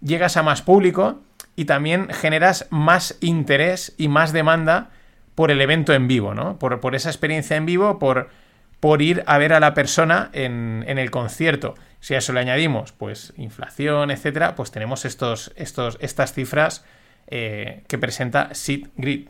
llegas 0.00 0.36
a 0.36 0.42
más 0.42 0.62
público 0.62 1.20
y 1.56 1.66
también 1.66 2.08
generas 2.10 2.66
más 2.70 3.16
interés 3.20 3.94
y 3.98 4.08
más 4.08 4.32
demanda 4.32 4.90
por 5.34 5.50
el 5.50 5.60
evento 5.60 5.92
en 5.92 6.08
vivo, 6.08 6.34
¿no? 6.34 6.58
Por, 6.58 6.80
por 6.80 6.94
esa 6.94 7.10
experiencia 7.10 7.56
en 7.56 7.66
vivo, 7.66 7.98
por, 7.98 8.30
por 8.84 9.00
ir 9.00 9.24
a 9.26 9.38
ver 9.38 9.54
a 9.54 9.60
la 9.60 9.72
persona 9.72 10.28
en, 10.34 10.84
en 10.86 10.98
el 10.98 11.10
concierto. 11.10 11.74
Si 12.00 12.14
a 12.14 12.18
eso 12.18 12.34
le 12.34 12.40
añadimos, 12.40 12.92
pues, 12.92 13.32
inflación, 13.38 14.10
etcétera, 14.10 14.54
pues 14.56 14.72
tenemos 14.72 15.06
estos, 15.06 15.54
estos, 15.56 15.96
estas 16.02 16.34
cifras 16.34 16.84
eh, 17.28 17.82
que 17.88 17.96
presenta 17.96 18.54
SitGrid. 18.54 19.28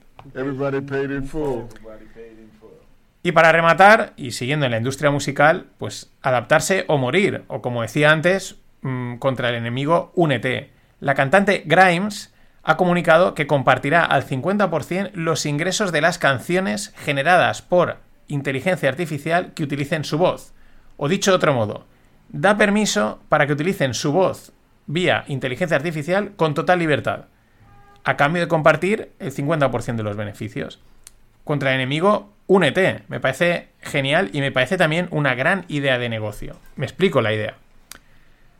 Y 3.22 3.30
para 3.30 3.52
rematar, 3.52 4.12
y 4.16 4.32
siguiendo 4.32 4.66
en 4.66 4.72
la 4.72 4.78
industria 4.78 5.12
musical, 5.12 5.66
pues 5.78 6.10
adaptarse 6.20 6.84
o 6.88 6.98
morir, 6.98 7.44
o 7.46 7.62
como 7.62 7.82
decía 7.82 8.10
antes, 8.10 8.56
mmm, 8.82 9.18
contra 9.18 9.50
el 9.50 9.54
enemigo, 9.54 10.10
únete. 10.16 10.72
La 10.98 11.14
cantante 11.14 11.62
Grimes 11.64 12.34
ha 12.64 12.76
comunicado 12.76 13.34
que 13.34 13.46
compartirá 13.46 14.04
al 14.04 14.26
50% 14.26 15.12
los 15.14 15.46
ingresos 15.46 15.92
de 15.92 16.00
las 16.00 16.18
canciones 16.18 16.92
generadas 16.96 17.62
por 17.62 17.98
inteligencia 18.28 18.88
artificial 18.88 19.52
que 19.54 19.64
utilicen 19.64 20.04
su 20.04 20.18
voz. 20.18 20.52
O 20.96 21.08
dicho 21.08 21.30
de 21.30 21.36
otro 21.36 21.54
modo, 21.54 21.86
da 22.28 22.56
permiso 22.56 23.20
para 23.28 23.46
que 23.46 23.52
utilicen 23.52 23.94
su 23.94 24.12
voz 24.12 24.52
vía 24.86 25.24
inteligencia 25.28 25.76
artificial 25.76 26.32
con 26.36 26.54
total 26.54 26.78
libertad, 26.78 27.26
a 28.04 28.16
cambio 28.16 28.42
de 28.42 28.48
compartir 28.48 29.12
el 29.18 29.32
50% 29.32 29.96
de 29.96 30.02
los 30.02 30.16
beneficios. 30.16 30.80
Contra 31.42 31.70
el 31.70 31.76
enemigo, 31.76 32.32
únete. 32.46 33.02
Me 33.08 33.20
parece 33.20 33.68
genial 33.80 34.30
y 34.32 34.40
me 34.40 34.52
parece 34.52 34.76
también 34.76 35.08
una 35.10 35.34
gran 35.34 35.64
idea 35.68 35.98
de 35.98 36.08
negocio. 36.08 36.56
Me 36.76 36.86
explico 36.86 37.20
la 37.22 37.32
idea. 37.32 37.54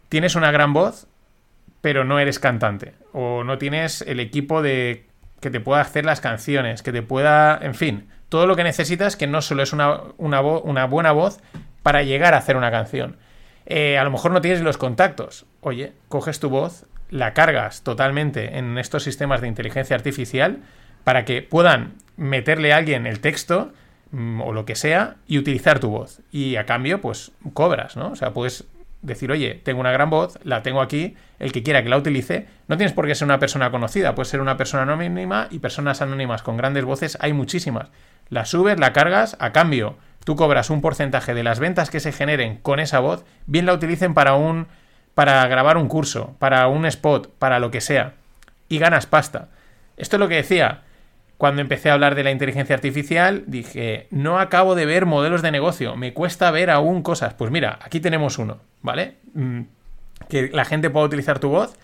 Tienes 0.09 0.35
una 0.35 0.51
gran 0.51 0.73
voz, 0.73 1.07
pero 1.81 2.05
no 2.05 2.19
eres 2.19 2.39
cantante. 2.39 2.95
O 3.13 3.45
no 3.45 3.59
tienes 3.59 4.03
el 4.03 4.21
equipo 4.21 4.63
de 4.63 5.07
que 5.45 5.51
te 5.51 5.61
pueda 5.61 5.83
hacer 5.83 6.07
las 6.07 6.23
canciones, 6.23 6.83
que 6.83 6.91
te 6.91 7.03
pueda, 7.03 7.59
en 7.61 7.75
fin, 7.75 8.09
todo 8.31 8.47
lo 8.47 8.57
que 8.57 8.65
necesitas 8.65 9.15
que 9.15 9.27
no 9.27 9.43
solo 9.43 9.63
es 9.63 9.75
una, 9.75 10.01
una, 10.17 10.87
buena 10.87 11.13
voz 11.13 11.39
para 11.83 12.03
llegar 12.03 12.33
a 12.33 12.39
hacer 12.39 12.57
una 12.57 12.71
canción. 12.71 13.19
Eh, 13.67 13.99
a 13.99 14.05
lo 14.05 14.11
mejor 14.11 14.33
no 14.33 14.41
tienes 14.41 14.63
los 14.63 14.79
contactos. 14.79 15.45
Oye, 15.61 15.93
coges 16.09 16.41
tu 16.41 16.49
voz, 16.49 16.87
la 17.11 17.35
cargas 17.35 17.83
totalmente 17.83 18.57
en 18.57 18.79
estos 18.79 19.03
sistemas 19.03 19.43
de 19.43 19.49
inteligencia 19.49 19.95
artificial 19.95 20.61
para 21.05 21.27
que 21.27 21.43
puedan 21.43 21.93
meterle 22.17 22.73
a 22.73 22.79
alguien 22.79 23.07
el 23.07 23.21
texto 23.21 23.71
mm, 24.13 24.41
o 24.41 24.55
lo 24.55 24.65
que 24.65 24.77
sea 24.77 25.17
y 25.27 25.37
utilizar 25.37 25.79
tu 25.79 25.91
voz. 25.91 26.23
Y 26.33 26.57
a 26.57 26.65
cambio, 26.65 27.03
pues 27.03 27.33
cobras, 27.53 27.99
¿no? 27.99 28.13
O 28.13 28.17
sea, 28.17 28.33
puedes 28.33 28.65
decir, 29.05 29.31
oye, 29.31 29.61
tengo 29.63 29.81
una 29.81 29.93
gran 29.93 30.11
voz, 30.11 30.39
la 30.43 30.63
tengo 30.63 30.81
aquí, 30.81 31.15
el 31.39 31.53
que 31.53 31.63
quiera 31.63 31.83
que 31.83 31.89
la 31.89 31.97
utilice, 31.97 32.47
no 32.69 32.77
tienes 32.77 32.93
por 32.93 33.07
qué 33.07 33.15
ser 33.15 33.27
una 33.27 33.39
persona 33.39 33.71
conocida, 33.71 34.15
puedes 34.15 34.29
ser 34.29 34.41
una 34.41 34.57
persona 34.57 34.83
anónima 34.83 35.49
y 35.51 35.59
personas 35.59 36.03
anónimas 36.03 36.43
con 36.43 36.57
grandes 36.57 36.85
voces 36.85 37.17
hay 37.21 37.33
muchísimas. 37.33 37.89
La 38.31 38.45
subes, 38.47 38.81
la 38.81 38.93
cargas, 38.93 39.37
a 39.39 39.53
cambio, 39.53 39.97
tú 40.25 40.37
cobras 40.37 40.71
un 40.71 40.81
porcentaje 40.81 41.35
de 41.35 41.43
las 41.43 41.61
ventas 41.61 41.91
que 41.91 42.01
se 42.01 42.13
generen 42.13 42.57
con 42.57 42.81
esa 42.81 43.01
voz, 43.01 43.25
bien 43.47 43.67
la 43.67 43.75
utilicen 43.75 44.15
para 44.15 44.35
un 44.35 44.67
para 45.15 45.47
grabar 45.47 45.77
un 45.77 45.87
curso, 45.87 46.35
para 46.41 46.67
un 46.67 46.87
spot, 46.87 47.31
para 47.39 47.61
lo 47.61 47.71
que 47.71 47.81
sea, 47.81 48.15
y 48.69 48.79
ganas 48.79 49.07
pasta. 49.07 49.49
Esto 49.97 50.17
es 50.17 50.21
lo 50.21 50.29
que 50.29 50.35
decía, 50.35 50.83
cuando 51.39 51.61
empecé 51.61 51.91
a 51.91 51.95
hablar 51.95 52.15
de 52.15 52.25
la 52.25 52.31
inteligencia 52.31 52.75
artificial, 52.75 53.45
dije, 53.47 54.07
no 54.11 54.39
acabo 54.39 54.75
de 54.75 54.87
ver 54.87 55.07
modelos 55.07 55.43
de 55.43 55.51
negocio, 55.51 55.97
me 55.97 56.13
cuesta 56.13 56.51
ver 56.51 56.71
aún 56.71 57.03
cosas. 57.03 57.35
Pues 57.35 57.51
mira, 57.51 57.79
aquí 57.83 58.01
tenemos 58.01 58.39
uno, 58.39 58.61
¿vale? 58.83 59.17
Mm, 59.35 59.63
que 60.29 60.49
la 60.49 60.65
gente 60.65 60.91
pueda 60.91 61.07
utilizar 61.07 61.39
tu 61.39 61.49
voz 61.49 61.77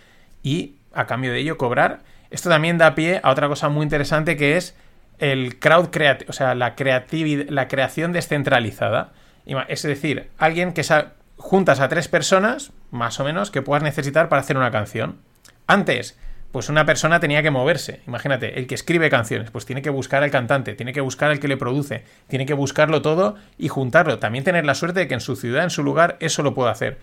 y 0.42 0.76
a 0.94 1.06
cambio 1.06 1.32
de 1.32 1.40
ello 1.40 1.58
cobrar. 1.58 2.00
Esto 2.30 2.48
también 2.48 2.78
da 2.78 2.94
pie 2.94 3.20
a 3.22 3.30
otra 3.30 3.48
cosa 3.48 3.68
muy 3.68 3.82
interesante 3.82 4.36
que 4.36 4.56
es 4.56 4.76
el 5.18 5.58
crowd 5.58 5.90
creative, 5.90 6.30
o 6.30 6.32
sea, 6.32 6.54
la 6.54 6.74
la 6.78 7.68
creación 7.68 8.12
descentralizada. 8.12 9.12
Es 9.68 9.82
decir, 9.82 10.30
alguien 10.38 10.72
que 10.72 10.84
juntas 11.36 11.80
a 11.80 11.88
tres 11.88 12.08
personas, 12.08 12.72
más 12.90 13.18
o 13.20 13.24
menos, 13.24 13.50
que 13.50 13.62
puedas 13.62 13.82
necesitar 13.82 14.28
para 14.28 14.40
hacer 14.40 14.56
una 14.56 14.70
canción. 14.70 15.18
Antes, 15.66 16.18
pues 16.52 16.68
una 16.68 16.84
persona 16.84 17.20
tenía 17.20 17.42
que 17.42 17.50
moverse. 17.50 18.00
Imagínate, 18.06 18.58
el 18.58 18.66
que 18.66 18.74
escribe 18.74 19.08
canciones, 19.10 19.50
pues 19.50 19.66
tiene 19.66 19.82
que 19.82 19.90
buscar 19.90 20.22
al 20.22 20.30
cantante, 20.30 20.74
tiene 20.74 20.92
que 20.92 21.00
buscar 21.00 21.30
al 21.30 21.38
que 21.38 21.48
le 21.48 21.56
produce, 21.56 22.04
tiene 22.28 22.46
que 22.46 22.54
buscarlo 22.54 23.02
todo 23.02 23.36
y 23.56 23.68
juntarlo. 23.68 24.18
También 24.18 24.44
tener 24.44 24.64
la 24.64 24.74
suerte 24.74 25.00
de 25.00 25.08
que 25.08 25.14
en 25.14 25.20
su 25.20 25.36
ciudad, 25.36 25.64
en 25.64 25.70
su 25.70 25.82
lugar, 25.82 26.16
eso 26.20 26.42
lo 26.42 26.54
pueda 26.54 26.72
hacer. 26.72 26.98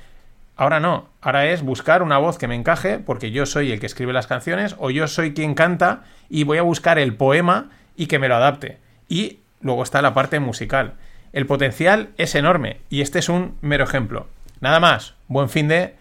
Ahora 0.57 0.79
no, 0.79 1.07
ahora 1.21 1.45
es 1.45 1.61
buscar 1.61 2.01
una 2.01 2.17
voz 2.17 2.37
que 2.37 2.47
me 2.47 2.55
encaje, 2.55 2.97
porque 2.97 3.31
yo 3.31 3.45
soy 3.45 3.71
el 3.71 3.79
que 3.79 3.85
escribe 3.85 4.11
las 4.11 4.27
canciones, 4.27 4.75
o 4.79 4.89
yo 4.89 5.07
soy 5.07 5.33
quien 5.33 5.53
canta, 5.53 6.03
y 6.29 6.43
voy 6.43 6.57
a 6.57 6.63
buscar 6.63 6.97
el 6.97 7.13
poema 7.15 7.69
y 7.95 8.07
que 8.07 8.19
me 8.19 8.27
lo 8.27 8.35
adapte. 8.35 8.79
Y 9.07 9.39
luego 9.61 9.83
está 9.83 10.01
la 10.01 10.13
parte 10.13 10.39
musical. 10.39 10.93
El 11.31 11.45
potencial 11.45 12.09
es 12.17 12.33
enorme, 12.35 12.81
y 12.89 13.01
este 13.01 13.19
es 13.19 13.29
un 13.29 13.55
mero 13.61 13.83
ejemplo. 13.83 14.27
Nada 14.59 14.79
más, 14.79 15.13
buen 15.27 15.49
fin 15.49 15.67
de... 15.67 15.95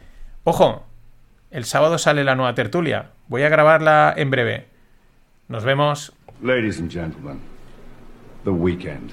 Ojo, 0.45 0.86
el 1.51 1.65
sábado 1.65 1.99
sale 1.99 2.25
la 2.25 2.35
nueva 2.35 2.55
tertulia. 2.55 3.11
Voy 3.29 3.43
a 3.43 3.49
grabarla 3.49 4.13
en 4.17 4.31
breve. 4.31 4.67
Nos 5.49 5.65
vemos. 5.65 6.13
Ladies 6.43 6.79
and 6.79 6.91
gentlemen, 6.91 7.41
the 8.45 8.51
weekend. 8.51 9.13